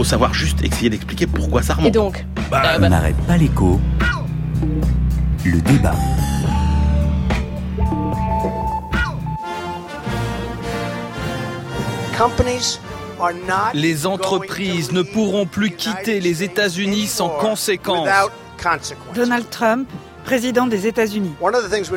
faut 0.00 0.04
savoir 0.04 0.32
juste 0.32 0.64
essayer 0.64 0.88
d'expliquer 0.88 1.26
pourquoi 1.26 1.62
ça 1.62 1.74
remonte. 1.74 1.88
Et 1.88 1.90
donc 1.90 2.24
Bah, 2.50 2.62
On 2.78 2.88
n'arrête 2.88 3.18
pas 3.26 3.36
l'écho. 3.36 3.78
Le 5.44 5.60
débat. 5.60 5.94
Les 13.74 14.06
entreprises 14.06 14.90
ne 14.92 15.02
pourront 15.02 15.44
plus 15.44 15.70
quitter 15.70 16.20
les 16.20 16.42
États-Unis 16.42 17.06
sans 17.06 17.28
conséquence. 17.28 18.08
Donald 19.14 19.50
Trump, 19.50 19.86
président 20.24 20.66
des 20.66 20.86
États-Unis. 20.86 21.34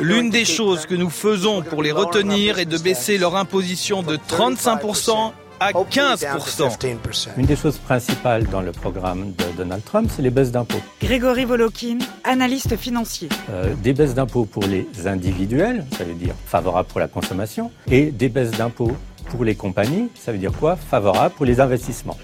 L'une 0.02 0.28
des 0.28 0.44
choses 0.44 0.84
que 0.84 0.94
nous 0.94 1.08
faisons 1.08 1.62
pour 1.62 1.82
les 1.82 1.92
retenir 1.92 2.58
est 2.58 2.66
de 2.66 2.76
baisser 2.76 3.16
leur 3.16 3.34
imposition 3.36 4.02
de 4.02 4.18
35% 4.18 5.32
à 5.60 5.72
15%. 5.72 7.30
Une 7.36 7.46
des 7.46 7.56
choses 7.56 7.78
principales 7.78 8.44
dans 8.46 8.60
le 8.60 8.72
programme 8.72 9.32
de 9.32 9.44
Donald 9.56 9.84
Trump, 9.84 10.10
c'est 10.14 10.22
les 10.22 10.30
baisses 10.30 10.52
d'impôts. 10.52 10.80
Grégory 11.00 11.44
Volokin, 11.44 11.98
analyste 12.24 12.76
financier. 12.76 13.28
Euh, 13.50 13.74
des 13.82 13.92
baisses 13.92 14.14
d'impôts 14.14 14.44
pour 14.44 14.64
les 14.64 14.86
individuels, 15.06 15.84
ça 15.96 16.04
veut 16.04 16.14
dire 16.14 16.34
favorable 16.46 16.88
pour 16.88 17.00
la 17.00 17.08
consommation, 17.08 17.70
et 17.90 18.10
des 18.10 18.28
baisses 18.28 18.52
d'impôts 18.52 18.96
pour 19.34 19.44
les 19.44 19.56
compagnies, 19.56 20.08
ça 20.14 20.30
veut 20.30 20.38
dire 20.38 20.52
quoi 20.52 20.76
Favorable 20.76 21.34
pour 21.34 21.44
les 21.44 21.60
investissements. 21.60 22.16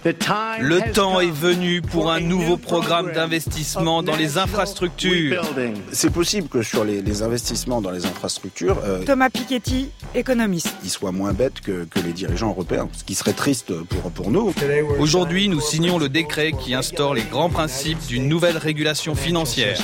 Le 0.60 0.92
temps 0.92 1.18
est 1.20 1.30
venu 1.30 1.82
pour 1.82 2.10
un 2.10 2.20
nouveau 2.20 2.56
programme 2.56 3.10
d'investissement 3.12 4.04
dans 4.04 4.14
les 4.14 4.38
infrastructures. 4.38 5.42
C'est 5.90 6.12
possible 6.12 6.48
que 6.48 6.62
sur 6.62 6.84
les, 6.84 7.02
les 7.02 7.22
investissements 7.22 7.80
dans 7.80 7.90
les 7.90 8.06
infrastructures, 8.06 8.78
euh, 8.84 9.02
Thomas 9.04 9.28
Piketty, 9.28 9.90
économiste. 10.14 10.72
ils 10.84 10.90
soient 10.90 11.10
moins 11.10 11.32
bêtes 11.32 11.60
que, 11.60 11.84
que 11.84 11.98
les 11.98 12.12
dirigeants 12.12 12.50
européens, 12.50 12.88
ce 12.92 13.02
qui 13.02 13.16
serait 13.16 13.32
triste 13.32 13.72
pour, 13.72 14.10
pour 14.12 14.30
nous. 14.30 14.54
Aujourd'hui, 15.00 15.48
nous 15.48 15.60
signons 15.60 15.98
le 15.98 16.08
décret 16.08 16.52
qui 16.52 16.74
instaure 16.74 17.14
les 17.14 17.22
grands 17.24 17.50
principes 17.50 18.06
d'une 18.06 18.28
nouvelle 18.28 18.56
régulation 18.56 19.16
financière. 19.16 19.78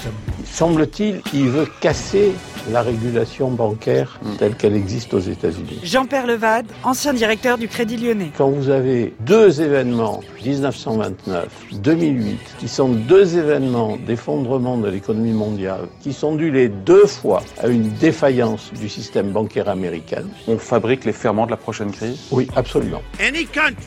Semble-t-il, 0.44 1.22
il 1.34 1.48
veut 1.48 1.68
casser 1.80 2.32
la 2.70 2.82
régulation 2.82 3.50
bancaire 3.50 4.18
telle 4.38 4.56
qu'elle 4.56 4.74
existe 4.74 5.14
aux 5.14 5.20
États-Unis. 5.20 5.80
Jean-Pierre 5.82 6.26
Levade, 6.26 6.66
ancien 6.84 7.12
directeur 7.12 7.58
du 7.58 7.68
Crédit 7.68 7.96
Lyonnais. 7.96 8.30
Quand 8.36 8.50
vous 8.50 8.70
avez 8.70 9.14
deux 9.20 9.60
événements, 9.60 10.20
1929, 10.44 11.48
2008, 11.72 12.38
qui 12.58 12.68
sont 12.68 12.88
deux 12.88 13.36
événements 13.36 13.96
d'effondrement 13.96 14.78
de 14.78 14.88
l'économie 14.88 15.32
mondiale, 15.32 15.88
qui 16.00 16.12
sont 16.12 16.34
dus 16.34 16.50
les 16.50 16.68
deux 16.68 17.06
fois 17.06 17.42
à 17.62 17.68
une 17.68 17.90
défaillance 17.94 18.72
du 18.80 18.88
système 18.88 19.30
bancaire 19.30 19.68
américain. 19.68 20.24
On 20.48 20.58
fabrique 20.58 21.04
les 21.04 21.12
ferments 21.12 21.46
de 21.46 21.50
la 21.50 21.56
prochaine 21.56 21.90
crise? 21.90 22.18
Oui, 22.30 22.48
absolument. 22.56 23.02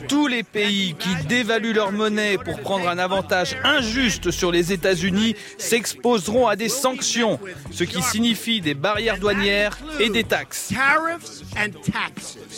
Tous 0.08 0.26
les 0.26 0.42
pays 0.42 0.94
qui 0.98 1.26
dévaluent 1.26 1.74
leur 1.74 1.92
monnaie 1.92 2.36
pour 2.44 2.60
prendre 2.60 2.88
un 2.88 2.98
avantage 2.98 3.56
injuste 3.64 4.30
sur 4.30 4.52
les 4.52 4.72
États-Unis 4.72 5.34
s'exposeront 5.58 6.46
à 6.46 6.56
des 6.56 6.68
sanctions, 6.68 7.38
ce 7.70 7.84
qui 7.84 8.02
signifie 8.02 8.60
des 8.60 8.69
barrières 8.74 9.18
douanières 9.18 9.78
et 9.98 10.10
des 10.10 10.24
taxes. 10.24 10.72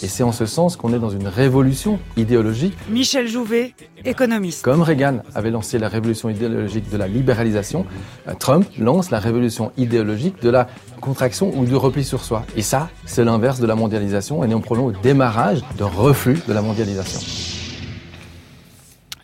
Et 0.03 0.09
c'est 0.09 0.23
en 0.23 0.33
ce 0.33 0.47
sens 0.47 0.77
qu'on 0.77 0.93
est 0.93 0.99
dans 0.99 1.11
une 1.11 1.29
révolution 1.29 1.99
idéologique. 2.17 2.77
Michel 2.91 3.29
Jouvet, 3.29 3.75
économiste. 4.05 4.63
Comme 4.63 4.83
Reagan 4.83 5.23
avait 5.35 5.51
lancé 5.51 5.79
la 5.79 5.89
révolution 5.89 6.29
idéologique 6.29 6.91
de 6.91 6.97
la 6.97 7.09
libéralisation, 7.09 7.87
euh, 8.29 8.35
Trump 8.39 8.67
lance 8.79 9.11
la 9.11 9.19
révolution 9.19 9.73
idéologique 9.77 10.41
de 10.43 10.51
la 10.51 10.67
contraction 11.01 11.53
ou 11.57 11.65
du 11.65 11.75
repli 11.75 12.05
sur 12.05 12.25
soi. 12.25 12.45
Et 12.57 12.63
ça, 12.63 12.89
c'est 13.07 13.25
l'inverse 13.25 13.61
de 13.61 13.67
la 13.67 13.75
mondialisation 13.75 14.45
et 14.45 14.49
nous 14.49 14.61
prenons 14.61 14.87
au 14.87 14.93
démarrage 14.93 15.61
d'un 15.77 15.87
reflux 15.87 16.39
de 16.47 16.53
la 16.53 16.63
mondialisation. 16.63 17.52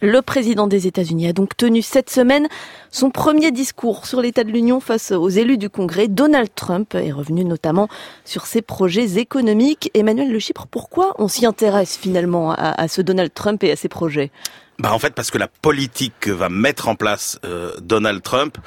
Le 0.01 0.23
président 0.23 0.67
des 0.67 0.87
États-Unis 0.87 1.29
a 1.29 1.33
donc 1.33 1.57
tenu 1.57 1.83
cette 1.83 2.11
semaine 2.11 2.49
son 2.91 3.11
premier 3.11 3.51
discours 3.51 4.07
sur 4.07 4.21
l'état 4.21 4.45
de 4.45 4.51
l'Union 4.51 4.81
face 4.81 5.11
aux 5.11 5.29
élus 5.29 5.59
du 5.59 5.69
Congrès. 5.69 6.09
Donald 6.09 6.51
Trump 6.55 6.95
est 6.95 7.13
revenu 7.13 7.45
notamment 7.45 7.89
sur 8.25 8.47
ses 8.47 8.63
projets 8.63 9.19
économiques. 9.19 9.91
Emmanuel 9.95 10.31
Le 10.31 10.39
Chypre, 10.39 10.67
pourquoi 10.71 11.15
on 11.19 11.29
s'y 11.29 11.47
intéresse 11.47 11.97
finalement 11.97 12.53
à, 12.53 12.87
ce 12.89 13.03
Donald 13.03 13.35
Trump 13.35 13.63
et 13.65 13.73
à 13.73 13.77
ses 13.77 13.89
projets? 13.89 14.31
Bah 14.79 14.93
en 14.93 14.99
fait 15.01 15.15
parce 15.15 15.33
que 15.33 15.39
la 15.39 15.49
politique 15.49 16.15
que 16.21 16.31
va 16.31 16.49
mettre 16.49 16.89
en 16.89 16.95
place 16.95 17.41
euh, 17.45 17.73
Donald 17.81 18.23
Trump, 18.23 18.59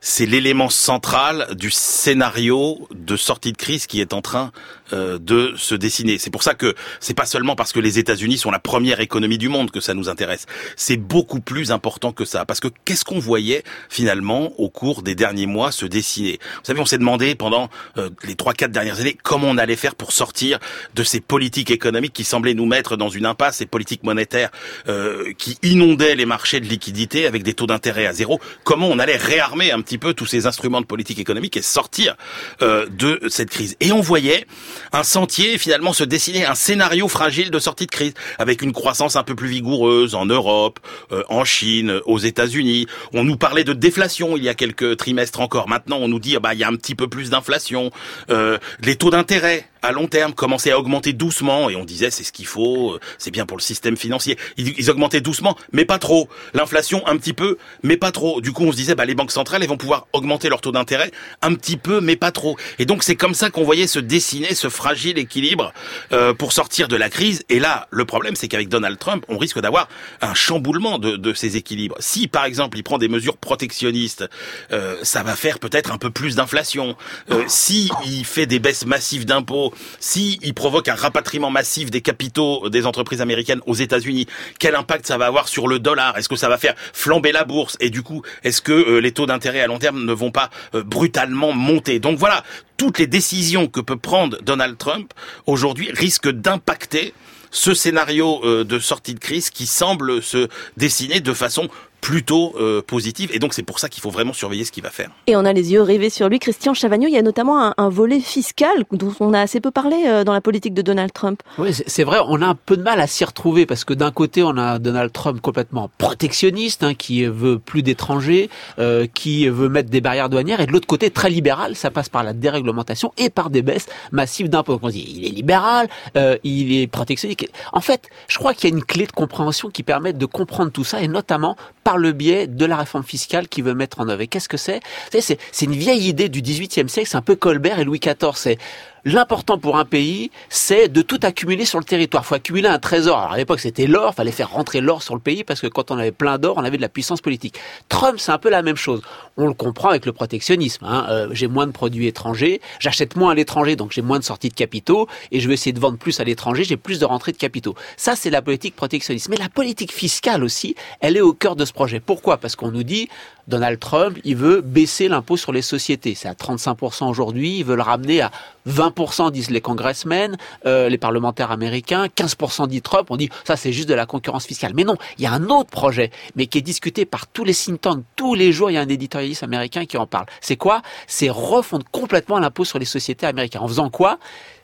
c'est 0.00 0.26
l'élément 0.26 0.70
central 0.70 1.48
du 1.54 1.70
scénario 1.70 2.88
de 2.94 3.16
sortie 3.16 3.52
de 3.52 3.56
crise 3.56 3.86
qui 3.86 4.00
est 4.00 4.12
en 4.12 4.22
train 4.22 4.52
euh, 4.92 5.18
de 5.18 5.54
se 5.56 5.74
dessiner. 5.74 6.18
C'est 6.18 6.30
pour 6.30 6.42
ça 6.42 6.54
que 6.54 6.74
c'est 7.00 7.14
pas 7.14 7.26
seulement 7.26 7.54
parce 7.54 7.72
que 7.72 7.80
les 7.80 7.98
États-Unis 7.98 8.38
sont 8.38 8.50
la 8.50 8.58
première 8.58 9.00
économie 9.00 9.38
du 9.38 9.48
monde 9.48 9.70
que 9.70 9.80
ça 9.80 9.94
nous 9.94 10.08
intéresse. 10.08 10.46
C'est 10.76 10.96
beaucoup 10.96 11.40
plus 11.40 11.70
important 11.70 12.12
que 12.12 12.24
ça. 12.24 12.44
Parce 12.44 12.60
que 12.60 12.68
qu'est-ce 12.84 13.04
qu'on 13.04 13.18
voyait 13.18 13.62
finalement 13.88 14.52
au 14.58 14.68
cours 14.70 15.02
des 15.02 15.14
derniers 15.14 15.46
mois 15.46 15.70
se 15.70 15.86
dessiner? 15.86 16.38
Vous 16.56 16.64
savez, 16.64 16.80
on 16.80 16.86
s'est 16.86 16.98
demandé 16.98 17.34
pendant 17.34 17.68
euh, 17.98 18.10
les 18.24 18.34
trois 18.34 18.54
quatre 18.54 18.72
dernières 18.72 19.00
années 19.00 19.16
comment 19.22 19.48
on 19.48 19.58
allait 19.58 19.76
faire 19.76 19.94
pour 19.94 20.12
sortir 20.12 20.58
de 20.94 21.04
ces 21.04 21.20
politiques 21.20 21.70
économiques 21.70 22.12
qui 22.12 22.24
semblaient 22.24 22.54
nous 22.54 22.66
mettre 22.66 22.96
dans 22.96 23.10
une 23.10 23.26
impasse, 23.26 23.58
ces 23.58 23.66
politiques 23.66 24.02
monétaires 24.02 24.50
euh, 24.88 25.32
qui 25.36 25.58
inondaient 25.62 26.14
les 26.14 26.26
marchés 26.26 26.60
de 26.60 26.66
liquidités 26.66 27.26
avec 27.26 27.42
des 27.42 27.54
taux 27.54 27.66
d'intérêt 27.66 28.06
à 28.06 28.12
zéro. 28.12 28.40
Comment 28.64 28.88
on 28.88 28.98
allait 28.98 29.16
réarmer 29.16 29.70
un 29.70 29.80
petit 29.82 29.89
peu 29.98 30.14
tous 30.14 30.26
ces 30.26 30.46
instruments 30.46 30.80
de 30.80 30.86
politique 30.86 31.18
économique 31.18 31.56
et 31.56 31.62
sortir 31.62 32.16
euh, 32.62 32.86
de 32.90 33.20
cette 33.28 33.50
crise. 33.50 33.76
Et 33.80 33.92
on 33.92 34.00
voyait 34.00 34.46
un 34.92 35.02
sentier 35.02 35.58
finalement 35.58 35.92
se 35.92 36.04
dessiner, 36.04 36.44
un 36.44 36.54
scénario 36.54 37.08
fragile 37.08 37.50
de 37.50 37.58
sortie 37.58 37.86
de 37.86 37.90
crise, 37.90 38.14
avec 38.38 38.62
une 38.62 38.72
croissance 38.72 39.16
un 39.16 39.22
peu 39.22 39.34
plus 39.34 39.48
vigoureuse 39.48 40.14
en 40.14 40.26
Europe, 40.26 40.80
euh, 41.12 41.22
en 41.28 41.44
Chine, 41.44 42.00
aux 42.06 42.18
États-Unis. 42.18 42.86
On 43.12 43.24
nous 43.24 43.36
parlait 43.36 43.64
de 43.64 43.72
déflation 43.72 44.36
il 44.36 44.44
y 44.44 44.48
a 44.48 44.54
quelques 44.54 44.96
trimestres 44.96 45.40
encore. 45.40 45.68
Maintenant, 45.68 45.98
on 45.98 46.08
nous 46.08 46.20
dit 46.20 46.36
ah 46.36 46.40
bah 46.40 46.54
il 46.54 46.60
y 46.60 46.64
a 46.64 46.68
un 46.68 46.76
petit 46.76 46.94
peu 46.94 47.08
plus 47.08 47.30
d'inflation. 47.30 47.90
Euh, 48.30 48.58
les 48.82 48.96
taux 48.96 49.10
d'intérêt 49.10 49.66
à 49.82 49.92
long 49.92 50.06
terme 50.06 50.32
commençaient 50.32 50.70
à 50.70 50.78
augmenter 50.78 51.12
doucement 51.12 51.70
et 51.70 51.76
on 51.76 51.84
disait 51.84 52.10
c'est 52.10 52.24
ce 52.24 52.32
qu'il 52.32 52.46
faut, 52.46 52.92
euh, 52.92 53.00
c'est 53.18 53.30
bien 53.30 53.46
pour 53.46 53.56
le 53.56 53.62
système 53.62 53.96
financier. 53.96 54.38
Ils, 54.56 54.74
ils 54.78 54.90
augmentaient 54.90 55.20
doucement, 55.20 55.56
mais 55.72 55.84
pas 55.84 55.98
trop. 55.98 56.28
L'inflation 56.54 57.06
un 57.06 57.16
petit 57.16 57.32
peu, 57.32 57.58
mais 57.82 57.96
pas 57.96 58.12
trop. 58.12 58.40
Du 58.40 58.52
coup, 58.52 58.64
on 58.64 58.72
se 58.72 58.76
disait 58.76 58.94
bah 58.94 59.04
les 59.04 59.14
banques 59.14 59.32
centrales 59.32 59.62
elles 59.62 59.68
vont 59.68 59.76
pouvoir 59.76 60.06
augmenter 60.12 60.48
leur 60.48 60.60
taux 60.60 60.72
d'intérêt 60.72 61.10
un 61.42 61.54
petit 61.54 61.76
peu, 61.76 62.00
mais 62.00 62.16
pas 62.16 62.32
trop. 62.32 62.56
Et 62.78 62.86
donc 62.86 63.02
c'est 63.02 63.16
comme 63.16 63.34
ça 63.34 63.50
qu'on 63.50 63.64
voyait 63.64 63.86
se 63.86 63.98
dessiner 63.98 64.54
ce 64.54 64.68
fragile 64.68 65.18
équilibre 65.18 65.72
euh, 66.12 66.34
pour 66.34 66.52
sortir 66.52 66.88
de 66.88 66.96
la 66.96 67.10
crise. 67.10 67.44
Et 67.48 67.58
là, 67.58 67.88
le 67.90 68.04
problème 68.04 68.36
c'est 68.36 68.48
qu'avec 68.48 68.68
Donald 68.68 68.98
Trump, 68.98 69.24
on 69.28 69.38
risque 69.38 69.60
d'avoir 69.60 69.88
un 70.20 70.34
chamboulement 70.34 70.98
de, 70.98 71.16
de 71.16 71.34
ces 71.34 71.56
équilibres. 71.56 71.96
Si 72.00 72.28
par 72.28 72.44
exemple 72.44 72.78
il 72.78 72.82
prend 72.82 72.98
des 72.98 73.08
mesures 73.08 73.36
protectionnistes, 73.36 74.28
euh, 74.72 74.96
ça 75.02 75.22
va 75.22 75.36
faire 75.36 75.58
peut-être 75.58 75.92
un 75.92 75.98
peu 75.98 76.10
plus 76.10 76.36
d'inflation. 76.36 76.96
Euh, 77.30 77.44
si 77.48 77.90
il 78.04 78.24
fait 78.24 78.46
des 78.46 78.58
baisses 78.58 78.86
massives 78.86 79.24
d'impôts, 79.24 79.69
si 79.98 80.38
il 80.42 80.54
provoque 80.54 80.88
un 80.88 80.94
rapatriement 80.94 81.50
massif 81.50 81.90
des 81.90 82.00
capitaux 82.00 82.68
des 82.68 82.86
entreprises 82.86 83.20
américaines 83.20 83.60
aux 83.66 83.74
États-Unis, 83.74 84.26
quel 84.58 84.74
impact 84.74 85.06
ça 85.06 85.18
va 85.18 85.26
avoir 85.26 85.48
sur 85.48 85.68
le 85.68 85.78
dollar? 85.78 86.16
Est-ce 86.16 86.28
que 86.28 86.36
ça 86.36 86.48
va 86.48 86.58
faire 86.58 86.74
flamber 86.92 87.32
la 87.32 87.44
bourse? 87.44 87.76
Et 87.80 87.90
du 87.90 88.02
coup, 88.02 88.22
est-ce 88.44 88.62
que 88.62 88.72
euh, 88.72 88.98
les 89.00 89.12
taux 89.12 89.26
d'intérêt 89.26 89.60
à 89.60 89.66
long 89.66 89.78
terme 89.78 90.04
ne 90.04 90.12
vont 90.12 90.30
pas 90.30 90.50
euh, 90.74 90.82
brutalement 90.82 91.52
monter? 91.52 91.98
Donc 91.98 92.18
voilà, 92.18 92.44
toutes 92.76 92.98
les 92.98 93.06
décisions 93.06 93.66
que 93.66 93.80
peut 93.80 93.96
prendre 93.96 94.38
Donald 94.42 94.78
Trump 94.78 95.12
aujourd'hui 95.46 95.90
risquent 95.92 96.30
d'impacter 96.30 97.14
ce 97.50 97.74
scénario 97.74 98.40
euh, 98.44 98.64
de 98.64 98.78
sortie 98.78 99.14
de 99.14 99.18
crise 99.18 99.50
qui 99.50 99.66
semble 99.66 100.22
se 100.22 100.48
dessiner 100.76 101.20
de 101.20 101.34
façon 101.34 101.68
plutôt 102.00 102.54
euh, 102.58 102.82
positive 102.82 103.30
et 103.32 103.38
donc 103.38 103.54
c'est 103.54 103.62
pour 103.62 103.78
ça 103.78 103.88
qu'il 103.88 104.02
faut 104.02 104.10
vraiment 104.10 104.32
surveiller 104.32 104.64
ce 104.64 104.72
qu'il 104.72 104.82
va 104.82 104.90
faire. 104.90 105.10
Et 105.26 105.36
on 105.36 105.44
a 105.44 105.52
les 105.52 105.72
yeux 105.72 105.82
rivés 105.82 106.10
sur 106.10 106.28
lui. 106.28 106.38
Christian 106.38 106.74
Chavagneux, 106.74 107.08
il 107.08 107.14
y 107.14 107.18
a 107.18 107.22
notamment 107.22 107.62
un, 107.64 107.74
un 107.76 107.88
volet 107.88 108.20
fiscal 108.20 108.84
dont 108.92 109.12
on 109.20 109.32
a 109.34 109.40
assez 109.40 109.60
peu 109.60 109.70
parlé 109.70 109.96
euh, 110.06 110.24
dans 110.24 110.32
la 110.32 110.40
politique 110.40 110.74
de 110.74 110.82
Donald 110.82 111.12
Trump. 111.12 111.42
Oui, 111.58 111.72
c'est- 111.74 112.04
vrai, 112.04 112.18
on 112.26 112.40
a 112.40 112.46
un 112.46 112.54
peu 112.54 112.76
de 112.78 112.82
mal 112.82 112.98
à 113.00 113.06
s'y 113.06 113.24
retrouver 113.24 113.66
parce 113.66 113.84
que 113.84 113.92
d'un 113.92 114.10
côté, 114.10 114.42
on 114.42 114.56
a 114.56 114.78
Donald 114.78 115.12
Trump 115.12 115.40
complètement 115.42 115.90
protectionniste, 115.98 116.82
hein, 116.82 116.94
qui 116.94 117.24
veut 117.26 117.58
plus 117.58 117.82
d'étrangers, 117.82 118.48
euh, 118.78 119.06
qui 119.12 119.48
veut 119.48 119.68
mettre 119.68 119.90
des 119.90 120.00
barrières 120.00 120.28
douanières, 120.28 120.60
et 120.60 120.66
de 120.66 120.72
l'autre 120.72 120.86
côté, 120.86 121.10
très 121.10 121.28
libéral, 121.30 121.76
ça 121.76 121.90
passe 121.90 122.08
par 122.08 122.22
la 122.24 122.32
déréglementation 122.32 123.12
et 123.18 123.30
par 123.30 123.50
des 123.50 123.62
baisses 123.62 123.86
massives 124.12 124.48
d'impôts. 124.48 124.72
Donc 124.72 124.80
On 124.84 124.88
se 124.88 124.92
dit, 124.94 125.06
il 125.16 125.26
est 125.26 125.30
libéral, 125.30 125.88
euh, 126.16 126.36
il 126.44 126.72
est 126.80 126.86
protectionniste. 126.86 127.46
En 127.72 127.80
fait, 127.80 128.08
je 128.28 128.38
crois 128.38 128.54
qu'il 128.54 128.70
y 128.70 128.72
a 128.72 128.76
une 128.76 128.84
clé 128.84 129.06
de 129.06 129.12
compréhension 129.12 129.68
qui 129.70 129.82
permet 129.82 130.12
de 130.12 130.26
comprendre 130.26 130.70
tout 130.72 130.84
ça, 130.84 131.00
et 131.02 131.08
notamment 131.08 131.56
par 131.84 131.89
le 131.98 132.12
biais 132.12 132.46
de 132.46 132.64
la 132.64 132.76
réforme 132.76 133.04
fiscale 133.04 133.48
qu'il 133.48 133.64
veut 133.64 133.74
mettre 133.74 134.00
en 134.00 134.08
œuvre. 134.08 134.22
Et 134.22 134.26
qu'est-ce 134.26 134.48
que 134.48 134.56
C'est? 134.56 134.80
C'est 135.10 135.64
une 135.64 135.74
vieille 135.74 136.08
idée 136.08 136.28
du 136.28 136.42
XVIIIe 136.42 136.88
siècle, 136.88 137.08
c'est 137.08 137.16
un 137.16 137.22
peu 137.22 137.36
Colbert 137.36 137.78
et 137.78 137.84
Louis 137.84 138.00
XIV. 138.00 138.32
C'est 138.34 138.58
L'important 139.04 139.58
pour 139.58 139.78
un 139.78 139.84
pays, 139.84 140.30
c'est 140.48 140.88
de 140.88 141.02
tout 141.02 141.20
accumuler 141.22 141.64
sur 141.64 141.78
le 141.78 141.84
territoire. 141.84 142.22
Il 142.24 142.26
faut 142.26 142.34
accumuler 142.34 142.68
un 142.68 142.78
trésor. 142.78 143.18
Alors 143.18 143.32
à 143.32 143.36
l'époque, 143.36 143.60
c'était 143.60 143.86
l'or. 143.86 144.14
fallait 144.14 144.30
faire 144.30 144.50
rentrer 144.50 144.80
l'or 144.80 145.02
sur 145.02 145.14
le 145.14 145.20
pays 145.20 145.44
parce 145.44 145.60
que 145.60 145.66
quand 145.66 145.90
on 145.90 145.98
avait 145.98 146.12
plein 146.12 146.38
d'or, 146.38 146.56
on 146.58 146.64
avait 146.64 146.76
de 146.76 146.82
la 146.82 146.88
puissance 146.88 147.20
politique. 147.20 147.58
Trump, 147.88 148.18
c'est 148.18 148.32
un 148.32 148.38
peu 148.38 148.50
la 148.50 148.62
même 148.62 148.76
chose. 148.76 149.02
On 149.36 149.46
le 149.46 149.54
comprend 149.54 149.88
avec 149.88 150.06
le 150.06 150.12
protectionnisme. 150.12 150.84
Hein. 150.84 151.06
Euh, 151.08 151.28
j'ai 151.32 151.48
moins 151.48 151.66
de 151.66 151.72
produits 151.72 152.06
étrangers, 152.06 152.60
j'achète 152.78 153.16
moins 153.16 153.32
à 153.32 153.34
l'étranger, 153.34 153.76
donc 153.76 153.92
j'ai 153.92 154.02
moins 154.02 154.18
de 154.18 154.24
sorties 154.24 154.48
de 154.48 154.54
capitaux, 154.54 155.08
et 155.32 155.40
je 155.40 155.48
vais 155.48 155.54
essayer 155.54 155.72
de 155.72 155.80
vendre 155.80 155.98
plus 155.98 156.20
à 156.20 156.24
l'étranger, 156.24 156.64
j'ai 156.64 156.76
plus 156.76 156.98
de 156.98 157.04
rentrées 157.04 157.32
de 157.32 157.38
capitaux. 157.38 157.74
Ça, 157.96 158.16
c'est 158.16 158.30
la 158.30 158.42
politique 158.42 158.76
protectionniste. 158.76 159.28
Mais 159.28 159.36
la 159.36 159.48
politique 159.48 159.92
fiscale 159.92 160.44
aussi, 160.44 160.74
elle 161.00 161.16
est 161.16 161.20
au 161.20 161.32
cœur 161.32 161.56
de 161.56 161.64
ce 161.64 161.72
projet. 161.72 162.00
Pourquoi? 162.00 162.38
Parce 162.38 162.56
qu'on 162.56 162.70
nous 162.70 162.82
dit, 162.82 163.08
Donald 163.50 163.78
Trump, 163.78 164.18
il 164.24 164.36
veut 164.36 164.62
baisser 164.62 165.08
l'impôt 165.08 165.36
sur 165.36 165.52
les 165.52 165.60
sociétés. 165.60 166.14
C'est 166.14 166.28
à 166.28 166.32
35% 166.32 167.10
aujourd'hui, 167.10 167.58
il 167.58 167.64
veut 167.64 167.76
le 167.76 167.82
ramener 167.82 168.22
à 168.22 168.30
20% 168.68 169.30
disent 169.30 169.50
les 169.50 169.60
congressmen, 169.60 170.38
euh, 170.64 170.88
les 170.88 170.98
parlementaires 170.98 171.50
américains, 171.50 172.06
15% 172.06 172.68
dit 172.68 172.80
Trump. 172.80 173.08
On 173.10 173.16
dit 173.16 173.28
ça 173.44 173.56
c'est 173.56 173.72
juste 173.72 173.88
de 173.88 173.94
la 173.94 174.06
concurrence 174.06 174.46
fiscale. 174.46 174.72
Mais 174.74 174.84
non, 174.84 174.96
il 175.18 175.24
y 175.24 175.26
a 175.26 175.32
un 175.32 175.50
autre 175.50 175.70
projet, 175.70 176.10
mais 176.36 176.46
qui 176.46 176.58
est 176.58 176.62
discuté 176.62 177.04
par 177.04 177.26
tous 177.26 177.44
les 177.44 177.54
think 177.54 177.80
tanks. 177.80 178.04
Tous 178.16 178.34
les 178.34 178.52
jours, 178.52 178.70
il 178.70 178.74
y 178.74 178.78
a 178.78 178.80
un 178.80 178.88
éditorialiste 178.88 179.42
américain 179.42 179.84
qui 179.84 179.98
en 179.98 180.06
parle. 180.06 180.26
C'est 180.40 180.56
quoi? 180.56 180.80
C'est 181.06 181.28
refondre 181.28 181.84
complètement 181.90 182.38
l'impôt 182.38 182.64
sur 182.64 182.78
les 182.78 182.84
sociétés 182.84 183.26
américaines. 183.26 183.62
En 183.62 183.68
faisant 183.68 183.90
quoi? 183.90 184.18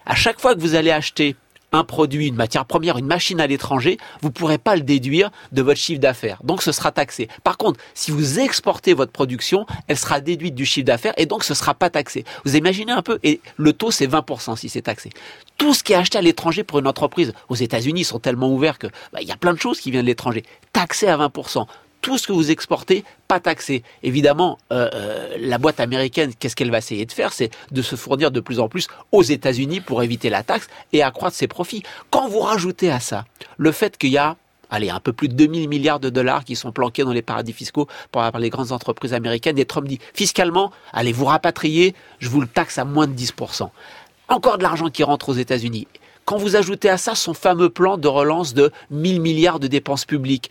À 0.06 0.14
chaque 0.14 0.40
fois 0.40 0.54
que 0.54 0.60
vous 0.60 0.76
allez 0.76 0.92
acheter 0.92 1.34
un 1.72 1.84
produit, 1.84 2.28
une 2.28 2.36
matière 2.36 2.64
première, 2.64 2.98
une 2.98 3.06
machine 3.06 3.40
à 3.40 3.46
l'étranger, 3.46 3.98
vous 4.22 4.28
ne 4.28 4.32
pourrez 4.32 4.58
pas 4.58 4.76
le 4.76 4.82
déduire 4.82 5.30
de 5.52 5.62
votre 5.62 5.78
chiffre 5.78 6.00
d'affaires. 6.00 6.38
Donc 6.44 6.62
ce 6.62 6.72
sera 6.72 6.92
taxé. 6.92 7.28
Par 7.44 7.56
contre, 7.56 7.80
si 7.94 8.10
vous 8.10 8.38
exportez 8.38 8.94
votre 8.94 9.12
production, 9.12 9.66
elle 9.88 9.96
sera 9.96 10.20
déduite 10.20 10.54
du 10.54 10.64
chiffre 10.64 10.86
d'affaires 10.86 11.14
et 11.16 11.26
donc 11.26 11.44
ce 11.44 11.52
ne 11.52 11.56
sera 11.56 11.74
pas 11.74 11.90
taxé. 11.90 12.24
Vous 12.44 12.56
imaginez 12.56 12.92
un 12.92 13.02
peu? 13.02 13.18
Et 13.22 13.40
le 13.56 13.72
taux, 13.72 13.90
c'est 13.90 14.06
20% 14.06 14.56
si 14.56 14.68
c'est 14.68 14.82
taxé. 14.82 15.10
Tout 15.58 15.74
ce 15.74 15.82
qui 15.82 15.92
est 15.92 15.96
acheté 15.96 16.18
à 16.18 16.22
l'étranger 16.22 16.64
pour 16.64 16.78
une 16.78 16.86
entreprise, 16.86 17.32
aux 17.48 17.54
États-Unis, 17.54 18.04
sont 18.04 18.18
tellement 18.18 18.52
ouverts 18.52 18.78
que 18.78 18.86
bah, 19.12 19.20
il 19.22 19.28
y 19.28 19.32
a 19.32 19.36
plein 19.36 19.54
de 19.54 19.58
choses 19.58 19.80
qui 19.80 19.90
viennent 19.90 20.02
de 20.02 20.06
l'étranger. 20.06 20.44
Taxé 20.72 21.08
à 21.08 21.16
20% 21.16 21.66
tout 22.06 22.18
ce 22.18 22.28
que 22.28 22.32
vous 22.32 22.52
exportez, 22.52 23.02
pas 23.26 23.40
taxé. 23.40 23.82
Évidemment, 24.04 24.58
euh, 24.72 24.88
euh, 24.94 25.36
la 25.40 25.58
boîte 25.58 25.80
américaine, 25.80 26.32
qu'est-ce 26.38 26.54
qu'elle 26.54 26.70
va 26.70 26.78
essayer 26.78 27.04
de 27.04 27.10
faire 27.10 27.32
C'est 27.32 27.50
de 27.72 27.82
se 27.82 27.96
fournir 27.96 28.30
de 28.30 28.38
plus 28.38 28.60
en 28.60 28.68
plus 28.68 28.86
aux 29.10 29.24
États-Unis 29.24 29.80
pour 29.80 30.04
éviter 30.04 30.30
la 30.30 30.44
taxe 30.44 30.68
et 30.92 31.02
accroître 31.02 31.36
ses 31.36 31.48
profits. 31.48 31.82
Quand 32.10 32.28
vous 32.28 32.38
rajoutez 32.38 32.92
à 32.92 33.00
ça 33.00 33.24
le 33.56 33.72
fait 33.72 33.98
qu'il 33.98 34.10
y 34.10 34.18
a 34.18 34.36
allez, 34.70 34.88
un 34.88 35.00
peu 35.00 35.12
plus 35.12 35.26
de 35.26 35.34
2000 35.34 35.68
milliards 35.68 35.98
de 35.98 36.08
dollars 36.08 36.44
qui 36.44 36.54
sont 36.54 36.70
planqués 36.70 37.02
dans 37.02 37.12
les 37.12 37.22
paradis 37.22 37.52
fiscaux 37.52 37.88
par 38.12 38.38
les 38.38 38.50
grandes 38.50 38.70
entreprises 38.70 39.12
américaines. 39.12 39.58
Et 39.58 39.64
Trump 39.64 39.88
dit, 39.88 39.98
fiscalement, 40.14 40.70
allez, 40.92 41.10
vous 41.10 41.24
rapatrier, 41.24 41.96
je 42.20 42.28
vous 42.28 42.40
le 42.40 42.46
taxe 42.46 42.78
à 42.78 42.84
moins 42.84 43.08
de 43.08 43.14
10%. 43.14 43.68
Encore 44.28 44.58
de 44.58 44.62
l'argent 44.62 44.90
qui 44.90 45.02
rentre 45.02 45.30
aux 45.30 45.34
États-Unis. 45.34 45.88
Quand 46.24 46.36
vous 46.36 46.54
ajoutez 46.54 46.88
à 46.88 46.98
ça 46.98 47.16
son 47.16 47.34
fameux 47.34 47.68
plan 47.68 47.98
de 47.98 48.08
relance 48.08 48.54
de 48.54 48.70
1000 48.92 49.20
milliards 49.20 49.58
de 49.58 49.66
dépenses 49.66 50.04
publiques, 50.04 50.50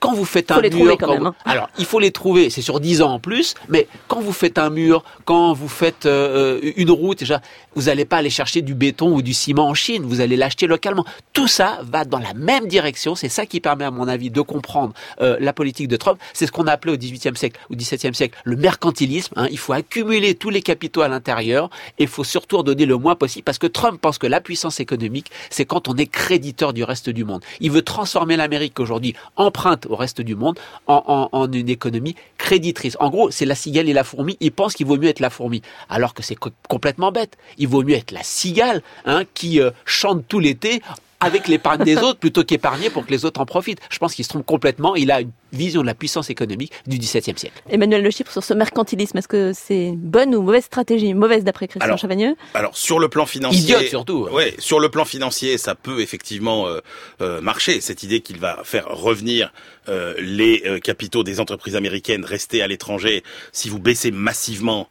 quand 0.00 0.14
vous 0.14 0.24
faites 0.24 0.50
un 0.50 0.60
mur, 0.60 0.96
hein. 1.02 1.34
alors 1.44 1.68
il 1.78 1.84
faut 1.84 1.98
les 1.98 2.10
trouver, 2.10 2.50
c'est 2.50 2.62
sur 2.62 2.80
10 2.80 3.02
ans 3.02 3.12
en 3.12 3.18
plus, 3.18 3.54
mais 3.68 3.88
quand 4.08 4.20
vous 4.20 4.32
faites 4.32 4.58
un 4.58 4.70
mur, 4.70 5.04
quand 5.24 5.52
vous 5.52 5.68
faites 5.68 6.06
euh, 6.06 6.60
une 6.76 6.90
route, 6.90 7.20
déjà, 7.20 7.40
vous 7.74 7.82
n'allez 7.82 8.04
pas 8.04 8.18
aller 8.18 8.30
chercher 8.30 8.62
du 8.62 8.74
béton 8.74 9.14
ou 9.14 9.22
du 9.22 9.34
ciment 9.34 9.68
en 9.68 9.74
Chine, 9.74 10.04
vous 10.04 10.20
allez 10.20 10.36
l'acheter 10.36 10.66
localement. 10.66 11.04
Tout 11.32 11.48
ça 11.48 11.80
va 11.82 12.04
dans 12.04 12.18
la 12.18 12.34
même 12.34 12.66
direction, 12.66 13.14
c'est 13.14 13.28
ça 13.28 13.46
qui 13.46 13.60
permet 13.60 13.84
à 13.84 13.90
mon 13.90 14.08
avis 14.08 14.30
de 14.30 14.40
comprendre 14.40 14.94
euh, 15.20 15.36
la 15.40 15.52
politique 15.52 15.88
de 15.88 15.96
Trump. 15.96 16.18
C'est 16.32 16.46
ce 16.46 16.52
qu'on 16.52 16.66
a 16.66 16.72
appelé 16.72 16.94
au 16.94 16.96
XVIIIe 16.96 17.36
siècle, 17.36 17.60
au 17.70 17.74
XVIIe 17.74 18.14
siècle, 18.14 18.38
le 18.44 18.56
mercantilisme. 18.56 19.34
Hein. 19.36 19.48
Il 19.50 19.58
faut 19.58 19.72
accumuler 19.72 20.34
tous 20.34 20.50
les 20.50 20.62
capitaux 20.62 21.02
à 21.02 21.08
l'intérieur 21.08 21.70
et 21.98 22.04
il 22.04 22.08
faut 22.08 22.24
surtout 22.24 22.58
en 22.58 22.62
donner 22.62 22.86
le 22.86 22.96
moins 22.96 23.16
possible 23.16 23.44
parce 23.44 23.58
que 23.58 23.66
Trump 23.66 24.00
pense 24.00 24.18
que 24.18 24.26
la 24.26 24.40
puissance 24.40 24.80
économique, 24.80 25.30
c'est 25.50 25.64
quand 25.64 25.88
on 25.88 25.96
est 25.96 26.06
créditeur 26.06 26.72
du 26.72 26.84
reste 26.84 27.10
du 27.10 27.24
monde. 27.24 27.42
Il 27.60 27.70
veut 27.70 27.82
transformer 27.82 28.36
l'Amérique 28.36 28.78
aujourd'hui 28.80 29.14
empreinte 29.36 29.86
au 29.94 29.96
reste 29.96 30.20
du 30.20 30.34
monde 30.34 30.58
en, 30.86 31.48
une 31.52 31.68
économie 31.68 32.16
créditrice. 32.36 32.96
En 33.00 33.10
gros, 33.10 33.30
c'est 33.30 33.46
la 33.46 33.54
cigale 33.54 33.88
et 33.88 33.92
la 33.92 34.04
fourmi. 34.04 34.36
Ils 34.40 34.52
pensent 34.52 34.74
qu'il 34.74 34.86
vaut 34.86 34.98
mieux 34.98 35.08
être 35.08 35.20
la 35.20 35.30
fourmi, 35.30 35.62
alors 35.88 36.14
que 36.14 36.22
c'est 36.22 36.36
complètement 36.68 37.12
bête. 37.12 37.38
Il 37.58 37.68
vaut 37.68 37.82
mieux 37.82 37.94
être 37.94 38.10
la 38.10 38.22
cigale 38.22 38.82
hein, 39.06 39.22
qui 39.34 39.60
euh, 39.60 39.70
chante 39.84 40.24
tout 40.28 40.40
l'été 40.40 40.82
avec 41.24 41.48
l'épargne 41.48 41.84
des 41.84 41.96
autres 41.96 42.18
plutôt 42.18 42.44
qu'épargner 42.44 42.90
pour 42.90 43.06
que 43.06 43.10
les 43.10 43.24
autres 43.24 43.40
en 43.40 43.46
profitent. 43.46 43.80
Je 43.90 43.98
pense 43.98 44.14
qu'il 44.14 44.24
se 44.24 44.28
trompe 44.28 44.44
complètement. 44.44 44.94
Il 44.94 45.10
a 45.10 45.22
une 45.22 45.30
vision 45.52 45.80
de 45.80 45.86
la 45.86 45.94
puissance 45.94 46.28
économique 46.30 46.72
du 46.86 46.98
XVIIe 46.98 47.38
siècle. 47.38 47.62
Emmanuel 47.70 48.02
Le 48.02 48.10
Chypre, 48.10 48.30
sur 48.30 48.44
ce 48.44 48.52
mercantilisme, 48.52 49.16
est-ce 49.18 49.28
que 49.28 49.52
c'est 49.54 49.92
bonne 49.96 50.34
ou 50.34 50.42
mauvaise 50.42 50.64
stratégie 50.64 51.14
Mauvaise 51.14 51.44
d'après 51.44 51.68
Christian 51.68 51.96
Chavagneux? 51.96 52.36
Alors, 52.54 52.76
sur 52.76 52.98
le 52.98 53.08
plan 53.08 53.24
financier... 53.24 53.60
Idiote 53.60 53.86
surtout. 53.86 54.28
Ouais, 54.30 54.54
sur 54.58 54.80
le 54.80 54.88
plan 54.88 55.04
financier, 55.04 55.56
ça 55.56 55.74
peut 55.74 56.00
effectivement 56.00 56.66
euh, 56.66 56.80
euh, 57.22 57.40
marcher. 57.40 57.80
Cette 57.80 58.02
idée 58.02 58.20
qu'il 58.20 58.38
va 58.38 58.60
faire 58.64 58.86
revenir 58.88 59.52
euh, 59.88 60.14
les 60.18 60.80
capitaux 60.82 61.24
des 61.24 61.40
entreprises 61.40 61.76
américaines 61.76 62.24
restés 62.24 62.62
à 62.62 62.66
l'étranger, 62.66 63.22
si 63.52 63.68
vous 63.68 63.78
baissez 63.78 64.10
massivement 64.10 64.88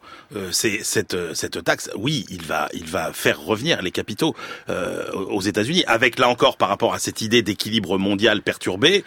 cette, 0.50 1.16
cette 1.34 1.62
taxe, 1.62 1.90
oui, 1.96 2.26
il 2.30 2.42
va, 2.42 2.68
il 2.72 2.86
va 2.86 3.12
faire 3.12 3.40
revenir 3.40 3.82
les 3.82 3.90
capitaux 3.90 4.34
aux 4.68 5.40
États-Unis. 5.40 5.84
Avec, 5.86 6.18
là 6.24 6.28
encore, 6.30 6.56
par 6.56 6.68
rapport 6.68 6.94
à 6.94 6.98
cette 6.98 7.20
idée 7.20 7.42
d'équilibre 7.42 7.98
mondial 7.98 8.42
perturbé, 8.42 9.04